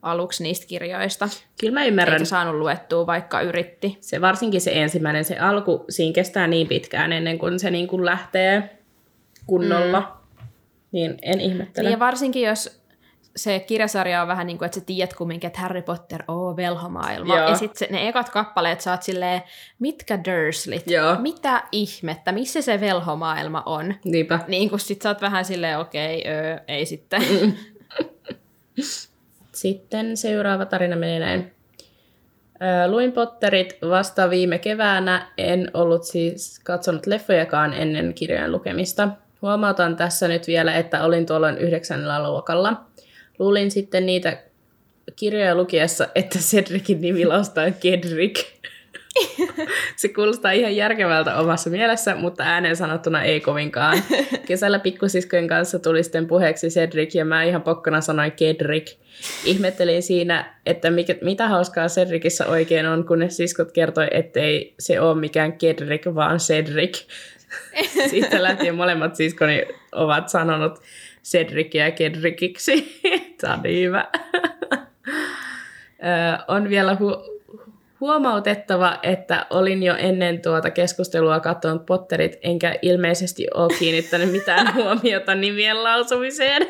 [0.02, 1.28] Aluksi niistä kirjoista.
[1.60, 2.14] Kyllä mä ymmärrän.
[2.14, 3.98] Eikä saanut luettua, vaikka yritti.
[4.00, 8.04] Se varsinkin se ensimmäinen, se alku, siinä kestää niin pitkään ennen kuin se niin kuin
[8.04, 8.78] lähtee
[9.46, 10.00] kunnolla.
[10.00, 10.46] Mm.
[10.92, 11.88] Niin en ihmettele.
[11.88, 12.80] Niin ja varsinkin, jos
[13.36, 17.36] se kirjasarja on vähän niin kuin, että sä tiedät kumminkin, että Harry Potter, oo, velhomaailma.
[17.36, 17.48] Joo.
[17.48, 19.42] Ja sitten ne ekat kappaleet oot silleen,
[19.78, 20.86] mitkä Dursleyt?
[20.86, 21.16] Joo.
[21.18, 22.32] Mitä ihmettä?
[22.32, 23.94] Missä se velhomaailma on?
[24.04, 24.40] Niinpä.
[24.48, 27.22] Niin kun sit sä oot vähän silleen, okei, öö, ei sitten.
[29.60, 31.52] sitten seuraava tarina menee näin.
[32.86, 39.08] Luin Potterit vasta viime keväänä, en ollut siis katsonut leffojakaan ennen kirjojen lukemista.
[39.42, 42.84] Huomautan tässä nyt vielä, että olin tuolloin yhdeksännellä luokalla.
[43.38, 44.42] Luulin sitten niitä
[45.16, 48.36] kirjoja lukiessa, että Cedricin nimi laustaa Kedrick.
[49.96, 54.02] Se kuulostaa ihan järkevältä omassa mielessä, mutta ääneen sanottuna ei kovinkaan.
[54.48, 58.98] Kesällä pikkusiskojen kanssa tuli sitten puheeksi Cedric ja mä ihan pokkana sanoin Kedrick.
[59.44, 65.00] Ihmettelin siinä, että mikä, mitä hauskaa Cedricissä oikein on, kun ne siskot kertoi, ettei se
[65.00, 67.06] ole mikään Kedrick, vaan Cedric.
[68.10, 70.80] Siitä lähtien molemmat siskoni ovat sanonut
[71.24, 73.00] Cedrickiä Kedrickiksi.
[73.40, 74.08] Tämä on niin hyvä.
[76.02, 77.39] Ö, on vielä hu-
[78.00, 85.34] huomautettava, että olin jo ennen tuota keskustelua katsonut Potterit, enkä ilmeisesti ole kiinnittänyt mitään huomiota
[85.34, 86.68] nimien lausumiseen.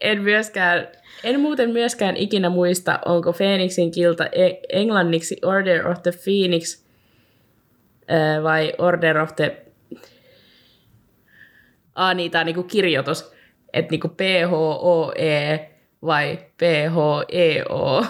[0.00, 0.88] En myöskään
[1.24, 6.84] en muuten myöskään ikinä muista, onko Phoenixin kilta e- englanniksi Order of the Phoenix
[8.42, 9.56] vai Order of the...
[11.94, 13.32] Ah, niin, tämä on niinku kirjoitus.
[13.72, 15.70] Että niinku P-H-O-E
[16.02, 18.04] vai P-H-E-O.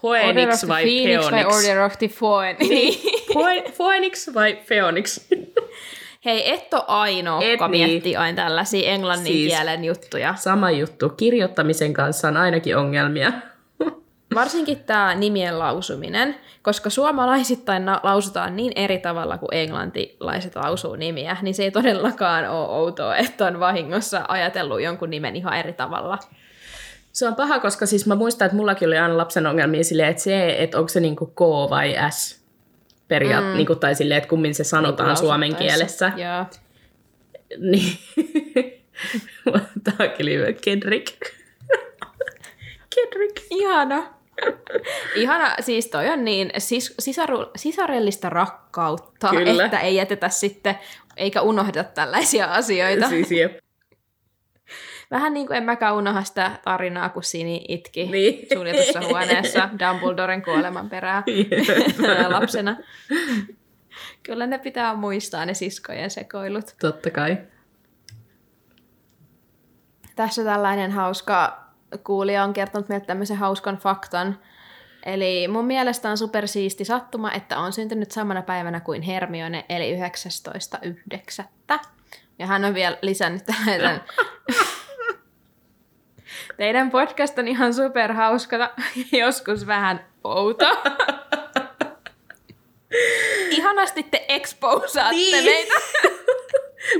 [0.00, 1.56] Phoenix vai Phoenix vai Phoenix?
[1.56, 2.96] Order of the Phoenix?
[3.34, 5.20] Pho- Phoenix vai Phoenix?
[6.24, 7.88] Hei, et ole ainoa, Et joka niin.
[7.90, 10.34] miettii aina tällaisia englannin Siis- kielen juttuja.
[10.34, 11.08] Sama juttu.
[11.08, 13.32] Kirjoittamisen kanssa on ainakin ongelmia.
[14.34, 21.54] Varsinkin tämä nimien lausuminen, koska suomalaisittain lausutaan niin eri tavalla kuin englantilaiset lausuu nimiä, niin
[21.54, 26.18] se ei todellakaan ole outoa, että on vahingossa ajatellut jonkun nimen ihan eri tavalla.
[27.12, 30.22] Se on paha, koska siis mä muistan, että mullakin oli aina lapsen ongelmia silleen, että
[30.22, 31.40] se, että onko se niinku K
[31.70, 32.42] vai S
[33.08, 33.56] periaat, mm.
[33.56, 36.12] niinku, tai silleen, että kummin se sanotaan suomen kielessä.
[36.24, 36.46] Joo.
[37.58, 37.98] Niin.
[39.84, 40.52] Tämä onkin hyvä.
[40.52, 41.16] Kendrick.
[42.94, 43.46] Kendrick.
[43.50, 44.14] Ihana.
[45.14, 49.64] Ihana, siis toi on niin sis- sisaru- sisarellista rakkautta, Kyllä.
[49.64, 50.78] että ei jätetä sitten,
[51.16, 53.08] eikä unohdeta tällaisia asioita.
[53.08, 53.58] Siis jep.
[55.10, 58.46] Vähän niin kuin en mäkään unohda sitä tarinaa, kun Sini itki Niin.
[58.54, 61.22] suljetussa huoneessa Dumbledoren kuoleman perään
[62.28, 62.76] lapsena.
[64.22, 66.74] Kyllä ne pitää muistaa ne siskojen sekoilut.
[66.80, 67.38] Totta kai.
[70.16, 71.64] Tässä tällainen hauska
[72.04, 74.38] kuulija on kertonut meille tämmöisen hauskan faktan.
[75.06, 79.96] Eli mun mielestä on supersiisti sattuma, että on syntynyt samana päivänä kuin Hermione, eli
[81.70, 81.78] 19.9.
[82.38, 84.00] Ja hän on vielä lisännyt tällaisen...
[86.58, 88.74] Teidän podcast on ihan superhauska,
[89.12, 90.66] joskus vähän outo.
[93.50, 95.44] Ihanasti te exposaatte Niin.
[95.44, 95.74] meitä.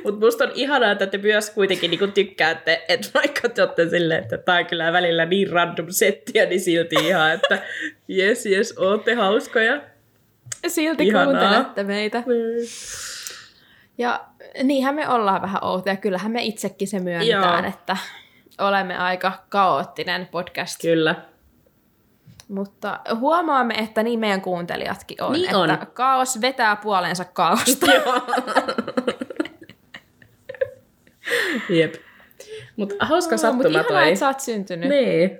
[0.04, 4.22] Mutta musta on ihanaa, että te myös kuitenkin niinku tykkäätte, että vaikka te olette silleen,
[4.22, 7.62] että tää on kyllä välillä niin random settiä, niin silti ihan, että
[8.08, 9.80] jes, jes, ootte hauskoja.
[10.68, 11.24] Silti Ihanaa.
[11.26, 12.22] kuuntelette meitä.
[13.98, 14.24] Ja
[14.62, 15.96] niinhän me ollaan vähän outoja.
[15.96, 17.68] Kyllähän me itsekin se myönnetään, Joo.
[17.74, 17.96] että
[18.58, 20.80] olemme aika kaoottinen podcast.
[20.82, 21.14] Kyllä.
[22.48, 25.32] Mutta huomaamme, että niin meidän kuuntelijatkin on.
[25.32, 25.78] Niin että on.
[25.94, 27.86] kaos vetää puoleensa kaosta.
[31.68, 31.94] Jep.
[32.76, 34.08] Mutta hauska Mutta sattuma ihanaa, toi.
[34.08, 35.38] että sä oot syntynyt Niin.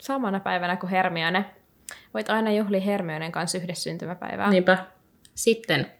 [0.00, 1.44] samana päivänä kuin Hermione.
[2.14, 4.50] Voit aina juhlia Hermionen kanssa yhdessä syntymäpäivää.
[4.50, 4.78] Niinpä.
[5.34, 5.92] Sitten.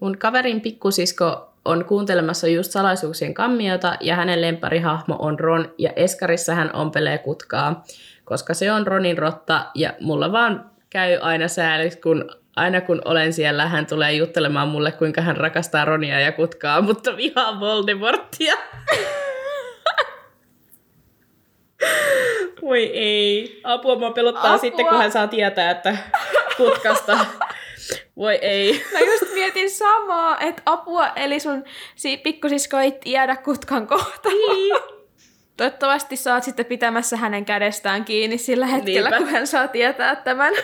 [0.00, 6.54] Mun kaverin pikkusisko on kuuntelemassa just salaisuuksien kammiota ja hänen lempparihahmo on Ron ja Eskarissa
[6.54, 7.84] hän ompelee kutkaa,
[8.24, 13.32] koska se on Ronin rotta ja mulla vaan käy aina sääliksi, kun aina kun olen
[13.32, 18.54] siellä, hän tulee juttelemaan mulle, kuinka hän rakastaa Ronia ja kutkaa, mutta vihaa Voldemortia.
[22.62, 23.60] Voi ei.
[23.64, 24.58] Apua, mä pelottaa Apua.
[24.58, 25.96] sitten, kun hän saa tietää, että
[26.56, 27.18] kutkasta.
[28.20, 28.84] Voi ei.
[28.92, 31.64] Mä just mietin samaa, että apua, eli sun
[31.94, 34.54] si- pikkusisko ei tiedä kutkan kohtaloa.
[34.54, 34.74] Niin.
[35.56, 39.18] Toivottavasti saat sitten pitämässä hänen kädestään kiinni sillä hetkellä, Niinpä.
[39.24, 40.54] kun hän saa tietää tämän.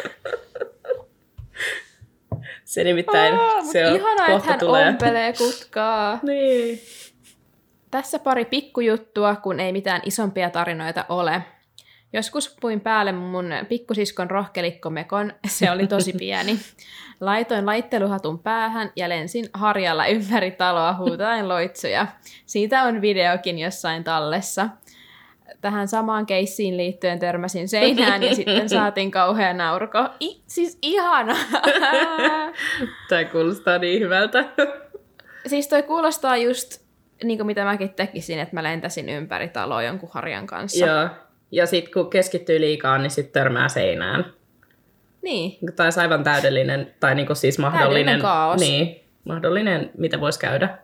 [2.64, 4.88] Se nimittäin, Aa, se on, ihanaa, että kohta hän tulee.
[4.88, 6.18] ompelee kutkaa.
[6.22, 6.80] Niin.
[7.90, 11.42] Tässä pari pikkujuttua, kun ei mitään isompia tarinoita ole.
[12.12, 16.58] Joskus puin päälle mun pikkusiskon rohkelikkomekon, se oli tosi pieni.
[17.20, 22.06] Laitoin laitteluhatun päähän ja lensin harjalla ympäri taloa huutaen loitsuja.
[22.46, 24.68] Siitä on videokin jossain tallessa.
[25.60, 29.98] Tähän samaan keissiin liittyen törmäsin seinään ja sitten saatiin kauhea naurko.
[30.22, 31.36] I, siis ihana!
[33.08, 34.44] Tämä kuulostaa niin hyvältä.
[35.46, 36.86] siis toi kuulostaa just
[37.24, 40.86] niin kuin mitä mäkin tekisin, että mä lentäisin ympäri taloa jonkun harjan kanssa.
[40.86, 41.08] Joo.
[41.50, 44.35] Ja sitten kun keskittyy liikaa, niin sitten törmää seinään.
[45.26, 45.58] Niin.
[45.76, 48.60] Tai aivan täydellinen, tai niinku siis mahdollinen, Täydellinen kaos.
[48.60, 50.78] Niin, mahdollinen, mitä voisi käydä.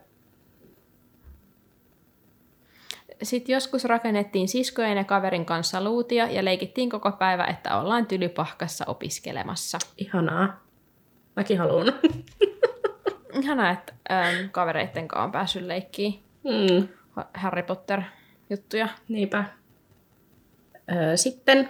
[3.23, 8.85] Sitten joskus rakennettiin siskojen ja kaverin kanssa luutia ja leikittiin koko päivä, että ollaan tylypahkassa
[8.87, 9.77] opiskelemassa.
[9.97, 10.63] Ihanaa.
[11.35, 11.87] Mäkin haluan.
[13.41, 18.87] Ihanaa, että ähm, kavereitten kanssa on päässyt leikkiin mm, Ha- Harry Potter-juttuja.
[19.07, 19.43] niinpä.
[20.91, 21.69] Ö, sitten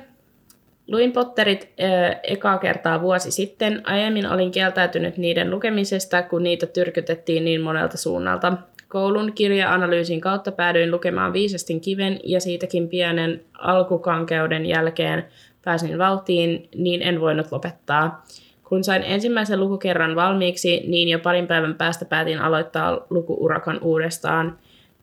[0.88, 3.82] luin Potterit ö, ekaa kertaa vuosi sitten.
[3.84, 8.54] Aiemmin olin kieltäytynyt niiden lukemisesta, kun niitä tyrkytettiin niin monelta suunnalta.
[8.88, 15.26] Koulun kirja-analyysin kautta päädyin lukemaan Viisestin kiven ja siitäkin pienen alkukankeuden jälkeen
[15.66, 18.26] pääsin vauhtiin, niin en voinut lopettaa.
[18.64, 24.58] Kun sain ensimmäisen lukukerran valmiiksi, niin jo parin päivän päästä päätin aloittaa lukuurakan uudestaan.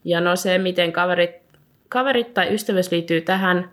[0.04, 1.30] Ja no se, miten kaverit,
[1.88, 3.70] kaverit tai ystävyys liittyy tähän,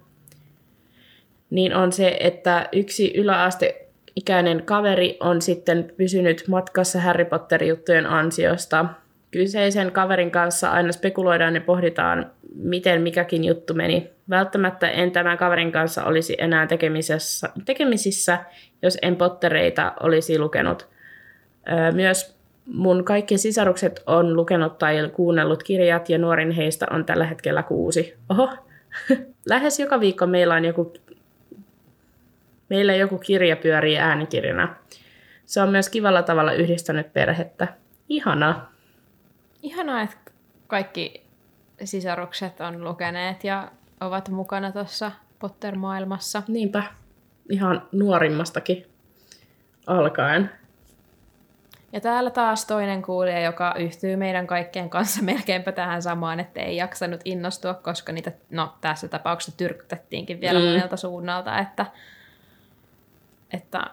[1.50, 8.86] niin on se, että yksi yläasteikäinen kaveri on sitten pysynyt matkassa Harry Potter-juttujen ansiosta.
[9.32, 14.10] Kyseisen kaverin kanssa aina spekuloidaan ja pohditaan, miten mikäkin juttu meni.
[14.30, 18.38] Välttämättä en tämän kaverin kanssa olisi enää tekemisissä, tekemisissä,
[18.82, 20.88] jos en Pottereita olisi lukenut.
[21.94, 27.64] Myös mun kaikki sisarukset on lukenut tai kuunnellut kirjat ja nuorin heistä on tällä hetkellä
[27.64, 28.14] kuusi.
[28.30, 28.50] Oho,
[29.50, 30.94] lähes joka viikko meillä on joku,
[32.70, 34.76] meillä joku kirja pyörii äänikirjana.
[35.46, 37.68] Se on myös kivalla tavalla yhdistänyt perhettä.
[38.10, 38.72] Ihanaa.
[39.64, 40.18] Ihanaa, että
[40.68, 41.24] kaikki
[41.84, 46.44] sisarukset on lukeneet ja ovat mukana tuossa Potter-maailmassa.
[46.48, 46.84] Niinpä.
[47.50, 48.86] Ihan nuorimmastakin
[49.88, 50.52] alkaen.
[51.94, 56.76] Ja täällä taas toinen kuulija, joka yhtyy meidän kaikkien kanssa melkeinpä tähän samaan, että ei
[56.76, 60.66] jaksanut innostua, koska niitä, no tässä tapauksessa tyrkytettiinkin vielä Mm.
[60.66, 61.86] monelta suunnalta, että,
[63.54, 63.92] että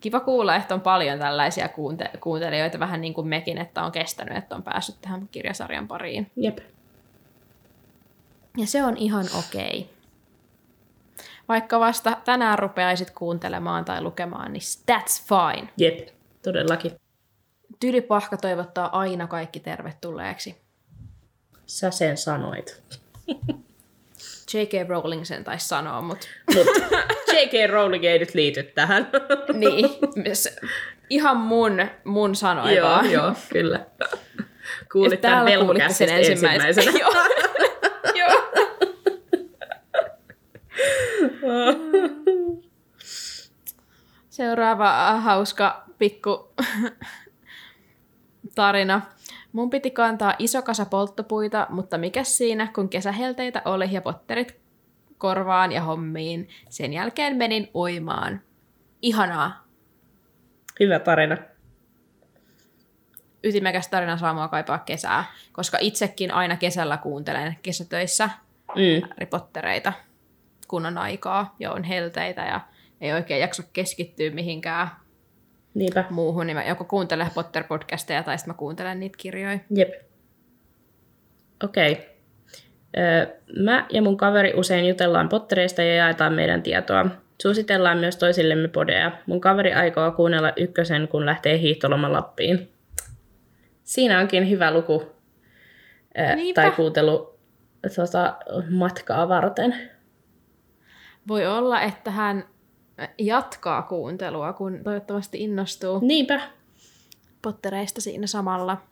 [0.00, 4.38] kiva kuulla, että on paljon tällaisia kuunte- kuuntelijoita, vähän niin kuin mekin, että on kestänyt,
[4.38, 6.30] että on päässyt tähän kirjasarjan pariin.
[6.36, 6.58] Jep.
[8.56, 9.90] Ja se on ihan okei.
[11.48, 15.68] Vaikka vasta tänään rupeaisit kuuntelemaan tai lukemaan, niin that's fine.
[15.76, 16.08] Jep.
[16.42, 16.92] Todellakin.
[17.80, 20.64] Tylypahka toivottaa aina kaikki tervetulleeksi.
[21.66, 22.82] Sä sen sanoit.
[24.54, 24.88] J.K.
[24.88, 26.96] Rowling sen taisi sanoa, mutta Mutta
[27.34, 27.70] J.K.
[27.70, 29.10] Rowling ei nyt liity tähän.
[29.52, 29.90] niin,
[31.10, 33.10] ihan mun, mun sanoi joo, vaan.
[33.10, 33.86] joo, kyllä.
[34.92, 36.68] Kuulit tämän velhokäsistä ensimmäisenä.
[36.68, 36.98] ensimmäisenä.
[36.98, 37.12] Joo.
[38.20, 38.44] Joo.
[44.30, 46.54] Seuraava äh, hauska pikku
[48.54, 49.02] tarina.
[49.52, 54.63] Mun piti kantaa iso kasa polttopuita, mutta mikä siinä, kun kesähelteitä oli ja potterit
[55.24, 56.48] korvaan ja hommiin.
[56.68, 58.40] Sen jälkeen menin uimaan.
[59.02, 59.64] Ihanaa.
[60.80, 61.36] Hyvä tarina.
[63.44, 68.30] Ytimekäs tarina saa mua kaipaa kesää, koska itsekin aina kesällä kuuntelen kesätöissä
[68.74, 69.08] Mm.
[69.08, 69.92] Harry Pottereita,
[70.68, 72.60] kun on aikaa ja on helteitä ja
[73.00, 74.88] ei oikein jaksa keskittyä mihinkään
[75.74, 76.04] Niinpä.
[76.10, 79.58] muuhun, niin mä joko kuuntelen Potter-podcasteja tai sitten mä kuuntelen niitä kirjoja.
[79.70, 79.90] Jep.
[81.64, 81.92] Okei.
[81.92, 82.13] Okay.
[83.58, 87.06] Mä ja mun kaveri usein jutellaan pottereista ja jaetaan meidän tietoa.
[87.42, 89.12] Suositellaan myös toisillemme podeja.
[89.26, 92.70] Mun kaveri aikoo kuunnella ykkösen, kun lähtee hiihtoloman Lappiin.
[93.82, 95.02] Siinä onkin hyvä luku
[96.36, 96.62] Niinpä.
[96.62, 97.38] tai kuuntelu
[97.96, 98.36] tota,
[98.70, 99.74] matkaa varten.
[101.28, 102.44] Voi olla, että hän
[103.18, 106.40] jatkaa kuuntelua, kun toivottavasti innostuu Niinpä,
[107.42, 108.82] Pottereista siinä samalla.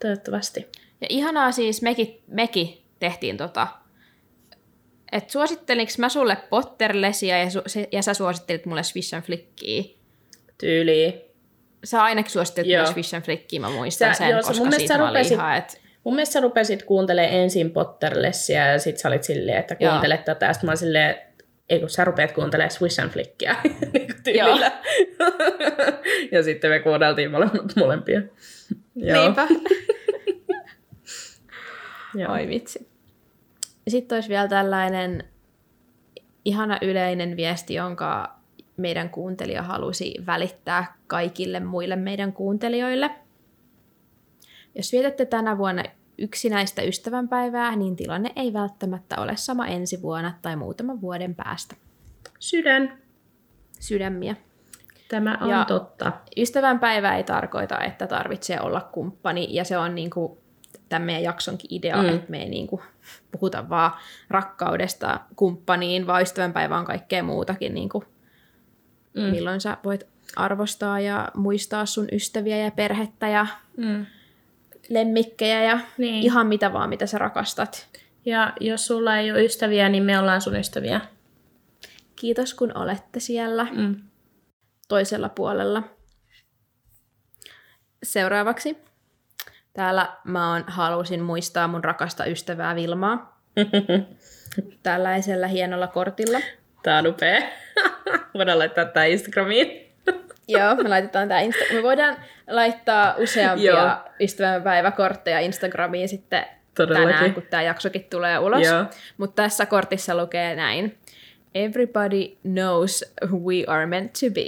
[0.00, 0.68] toivottavasti.
[1.00, 3.68] Ja ihanaa siis, mekin, mekin tehtiin tota,
[5.12, 9.82] että suosittelinko mä sulle Potterlesia ja, su- se- ja sä suosittelit mulle Swish and Flickia.
[10.58, 11.14] Tyyliin.
[11.84, 12.80] Sä ainakin suosittelit Joo.
[12.82, 15.32] mulle Swish and Flickia, mä muistan Sä- sen, joo, mun koska mielestä siitä mä rupesit-
[15.32, 15.74] ihan, että
[16.04, 19.90] Mun mielestä sä rupesit kuuntelemaan ensin Potterlessia ja sit sä olit silleen, että Joo.
[19.90, 20.46] kuuntele tätä.
[20.46, 21.14] Ja sit mä olin silleen,
[21.68, 23.56] ei kun sä rupeat kuuntelemaan Swish and Flickia
[23.92, 24.72] niin tyylillä.
[26.32, 28.22] ja sitten me kuunneltiin molemmat molempia.
[28.94, 29.22] Joo.
[29.22, 29.46] niinpä.
[32.14, 32.32] Joo.
[32.34, 32.91] Oi vitsi.
[33.88, 35.24] Sitten olisi vielä tällainen
[36.44, 38.36] ihana yleinen viesti, jonka
[38.76, 43.10] meidän kuuntelija halusi välittää kaikille muille meidän kuuntelijoille.
[44.74, 45.82] Jos vietätte tänä vuonna
[46.18, 51.76] yksinäistä ystävänpäivää, niin tilanne ei välttämättä ole sama ensi vuonna tai muutaman vuoden päästä.
[52.38, 52.98] Sydän.
[53.80, 54.36] Sydämiä.
[55.08, 56.12] Tämä on Ja- totta.
[56.36, 60.38] Ystävänpäivä ei tarkoita, että tarvitsee olla kumppani, ja se on niin kuin
[60.92, 62.08] tämän meidän jaksonkin idea, mm.
[62.08, 62.82] että me ei niin kuin
[63.30, 63.92] puhuta vaan
[64.30, 68.04] rakkaudesta kumppaniin, vaan ystävänpäivä on kaikkea muutakin, niin kuin,
[69.14, 69.22] mm.
[69.22, 74.06] milloin sä voit arvostaa ja muistaa sun ystäviä ja perhettä ja mm.
[74.88, 76.22] lemmikkejä ja niin.
[76.22, 77.88] ihan mitä vaan, mitä sä rakastat.
[78.24, 81.00] Ja jos sulla ei ole ystäviä, niin me ollaan sun ystäviä.
[82.16, 83.96] Kiitos kun olette siellä mm.
[84.88, 85.82] toisella puolella.
[88.02, 88.76] Seuraavaksi
[89.72, 93.40] täällä mä on, halusin muistaa mun rakasta ystävää Vilmaa.
[94.82, 96.38] Tällaisella hienolla kortilla.
[96.82, 97.40] Tää on upea.
[98.34, 99.92] Voidaan laittaa tää Instagramiin.
[100.48, 102.16] Joo, me laitetaan tää Insta- Me voidaan
[102.50, 106.44] laittaa useampia ystävänpäiväkortteja Instagramiin sitten
[106.74, 107.08] Todellakin.
[107.14, 108.66] tänään, kun tämä jaksokin tulee ulos.
[109.18, 110.98] Mutta tässä kortissa lukee näin.
[111.54, 114.40] Everybody knows who we are meant to be.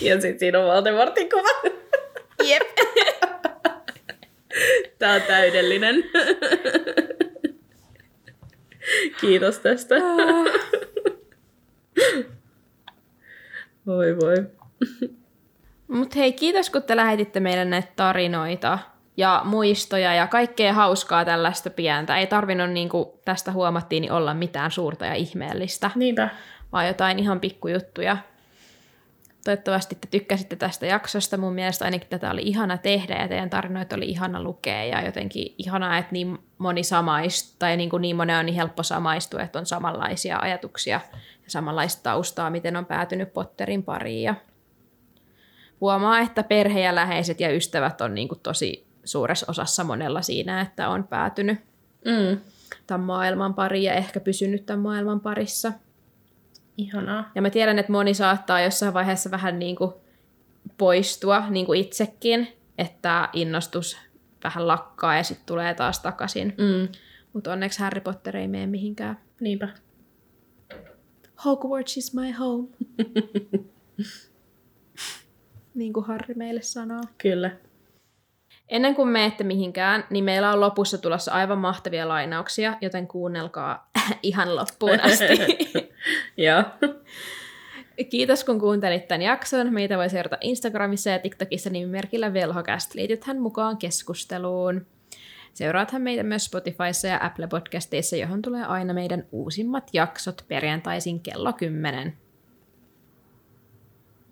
[0.00, 1.70] Ja sitten siinä on Voldemortin kuva.
[2.44, 2.62] Jep.
[4.98, 6.04] Tämä on täydellinen.
[9.20, 9.94] Kiitos tästä.
[13.86, 14.36] voi voi.
[15.88, 18.78] Mutta hei, kiitos kun te lähetitte meille näitä tarinoita
[19.16, 22.18] ja muistoja ja kaikkea hauskaa tällaista pientä.
[22.18, 25.90] Ei tarvinnut, niin kuin tästä huomattiin, niin olla mitään suurta ja ihmeellistä.
[25.94, 26.28] Niinpä.
[26.72, 28.16] Vaan jotain ihan pikkujuttuja.
[29.48, 31.36] Toivottavasti te tykkäsitte tästä jaksosta.
[31.36, 35.54] Mun mielestä ainakin tätä oli ihana tehdä ja teidän tarinoita oli ihana lukea ja jotenkin
[35.58, 39.58] ihanaa, että niin moni samaistuu, tai niin, kuin niin monen on niin helppo samaistua, että
[39.58, 41.00] on samanlaisia ajatuksia
[41.44, 44.22] ja samanlaista taustaa, miten on päätynyt Potterin pariin.
[44.22, 44.34] Ja
[45.80, 50.60] huomaa, että perhe ja läheiset ja ystävät on niin kuin tosi suuressa osassa monella siinä,
[50.60, 51.58] että on päätynyt
[52.04, 52.40] mm.
[52.86, 55.72] tämän maailman pariin ja ehkä pysynyt tämän maailman parissa.
[56.78, 57.30] Ihanaa.
[57.34, 59.92] Ja mä tiedän, että moni saattaa jossain vaiheessa vähän niin kuin
[60.78, 62.48] poistua, niin kuin itsekin,
[62.78, 63.98] että innostus
[64.44, 66.54] vähän lakkaa ja sitten tulee taas takaisin.
[66.58, 66.88] Mm.
[67.32, 69.18] Mutta onneksi Harry Potter ei mene mihinkään.
[69.40, 69.68] Niinpä.
[71.44, 72.68] Hogwarts is my home.
[75.74, 77.02] niin kuin Harry meille sanoo.
[77.18, 77.50] Kyllä.
[78.68, 83.90] Ennen kuin menette mihinkään, niin meillä on lopussa tulossa aivan mahtavia lainauksia, joten kuunnelkaa
[84.22, 85.24] ihan loppuun asti.
[86.36, 86.64] Joo.
[88.10, 89.72] Kiitos kun kuuntelit tämän jakson.
[89.72, 92.94] Meitä voi seurata Instagramissa ja TikTokissa nimimerkillä Velhocast.
[92.94, 94.86] Liitythän mukaan keskusteluun.
[95.54, 101.52] Seuraathan meitä myös Spotifyssa ja Apple Podcasteissa, johon tulee aina meidän uusimmat jaksot perjantaisin kello
[101.52, 102.16] 10.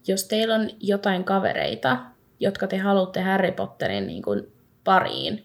[0.06, 1.98] Jos teillä on jotain kavereita,
[2.40, 4.52] jotka te haluatte Harry Potterin niin kuin
[4.84, 5.44] pariin,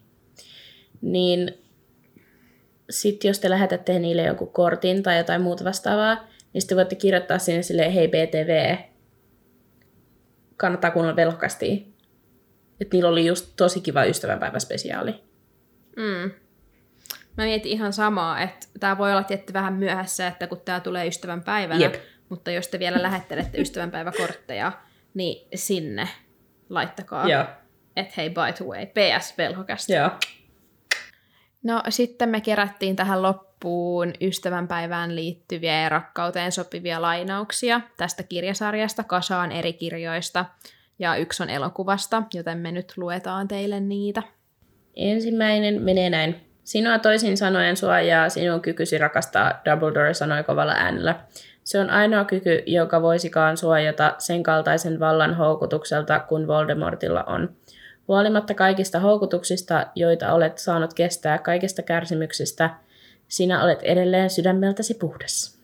[1.01, 1.60] niin
[2.91, 7.39] sitten jos te lähetätte niille joku kortin tai jotain muuta vastaavaa, niin sitten voitte kirjoittaa
[7.39, 8.77] sinne sille hei BTV,
[10.57, 11.95] kannattaa kuunnella velhokasti.
[12.81, 15.23] Että niillä oli just tosi kiva ystävänpäiväspesiaali.
[15.95, 16.31] Mm.
[17.37, 21.07] Mä mietin ihan samaa, että tämä voi olla tietty vähän myöhässä, että kun tämä tulee
[21.07, 21.95] ystävänpäivänä, Jep.
[22.29, 24.71] mutta jos te vielä lähettelette ystävänpäiväkortteja,
[25.13, 26.07] niin sinne
[26.69, 27.25] laittakaa.
[27.95, 29.93] Että hei, by the way, PS velhokästä.
[29.93, 30.09] Joo.
[31.63, 39.51] No sitten me kerättiin tähän loppuun ystävänpäivään liittyviä ja rakkauteen sopivia lainauksia tästä kirjasarjasta kasaan
[39.51, 40.45] eri kirjoista.
[40.99, 44.23] Ja yksi on elokuvasta, joten me nyt luetaan teille niitä.
[44.95, 46.35] Ensimmäinen menee näin.
[46.63, 51.15] Sinua toisin sanoen suojaa sinun kykysi rakastaa, Dumbledore sanoi kovalla äänellä.
[51.63, 57.55] Se on ainoa kyky, joka voisikaan suojata sen kaltaisen vallan houkutukselta kuin Voldemortilla on.
[58.11, 62.75] Huolimatta kaikista houkutuksista, joita olet saanut kestää kaikista kärsimyksistä,
[63.27, 65.59] sinä olet edelleen sydämeltäsi puhdas.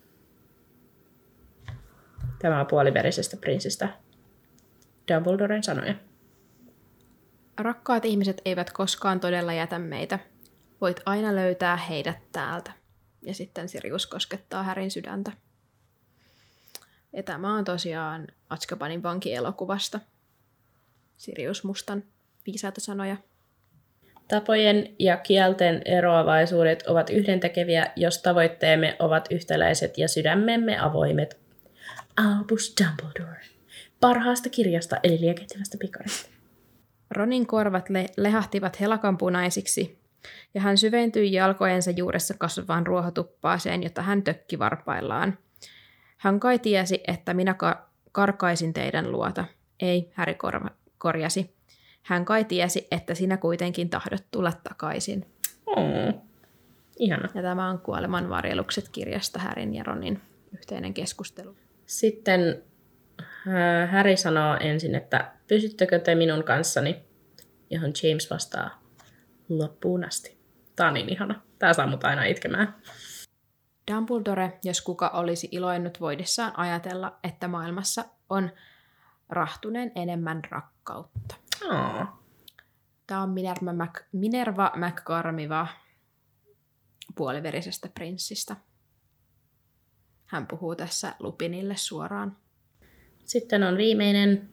[2.39, 3.89] Tämä on puoliverisestä prinsistä.
[5.13, 5.95] Dumbledoren sanoja.
[7.57, 10.19] Rakkaat ihmiset eivät koskaan todella jätä meitä.
[10.81, 12.71] Voit aina löytää heidät täältä.
[13.21, 15.31] Ja sitten Sirius koskettaa Härin sydäntä.
[17.13, 19.99] Ja tämä on tosiaan Atskabanin vankielokuvasta.
[21.17, 22.03] Sirius Mustan
[22.47, 23.17] viisaita sanoja.
[24.27, 31.39] Tapojen ja kielten eroavaisuudet ovat yhdentekeviä, jos tavoitteemme ovat yhtäläiset ja sydämemme avoimet.
[32.17, 33.41] Albus Dumbledore.
[33.99, 36.29] Parhaasta kirjasta eli liekehtivästä pikarista.
[37.11, 39.99] Ronin korvat le- lehahtivat helakanpunaisiksi,
[40.53, 45.37] ja hän syventyi jalkojensa juuressa kasvavaan ruohotuppaaseen, jota hän tökki varpaillaan.
[46.17, 49.45] Hän kai tiesi, että minä ka- karkaisin teidän luota.
[49.79, 51.56] Ei, Häri korva- korjasi.
[52.07, 55.25] Hän kai tiesi, että sinä kuitenkin tahdot tulla takaisin.
[55.77, 56.21] Mm.
[56.99, 57.29] Ihana.
[57.33, 60.21] Ja tämä on Kuoleman varjelukset kirjasta Härin ja Ronin
[60.53, 61.55] yhteinen keskustelu.
[61.85, 62.63] Sitten
[63.21, 67.05] äh, Harry sanoo ensin, että pysyttekö te minun kanssani,
[67.69, 68.81] johon James vastaa
[69.49, 70.37] loppuun asti.
[70.75, 71.41] Tää on niin ihana.
[71.59, 72.75] Tää saa mut aina itkemään.
[73.91, 78.49] Dumbledore, jos kuka olisi iloinnut voidessaan ajatella, että maailmassa on
[79.29, 81.46] rahtuneen enemmän rakkautta.
[81.65, 82.07] Oh.
[83.07, 85.67] Tämä on Minerva, Mac- Minerva McCormiva
[87.15, 88.55] puoliverisestä prinssistä.
[90.25, 92.37] Hän puhuu tässä Lupinille suoraan.
[93.25, 94.49] Sitten on viimeinen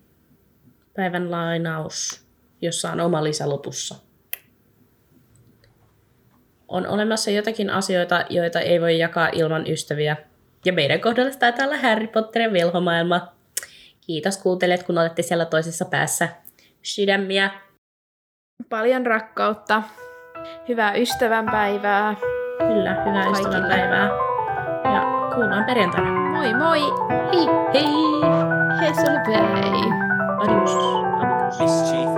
[0.97, 2.27] päivän lainaus,
[2.63, 3.95] jossa on oma lisä lopussa.
[6.69, 10.17] On olemassa jotakin asioita, joita ei voi jakaa ilman ystäviä.
[10.65, 13.35] Ja meidän kohdalla taitaa olla Harry Potterin velhomaailma.
[14.01, 16.29] Kiitos kuuntelijat, kun olette siellä toisessa päässä.
[16.85, 17.51] Sydämiä.
[18.69, 19.83] Paljon rakkautta.
[20.69, 22.15] Hyvää ystävänpäivää.
[22.59, 23.49] Kyllä, hyvää Kaikille.
[23.49, 24.09] ystävänpäivää.
[24.85, 25.03] Ja
[25.35, 26.11] kuullaan perjantaina.
[26.11, 26.81] Moi moi!
[27.33, 27.95] Hei hei!
[28.81, 29.21] Hei sulle
[30.39, 30.75] Adios.
[31.61, 32.09] Mischief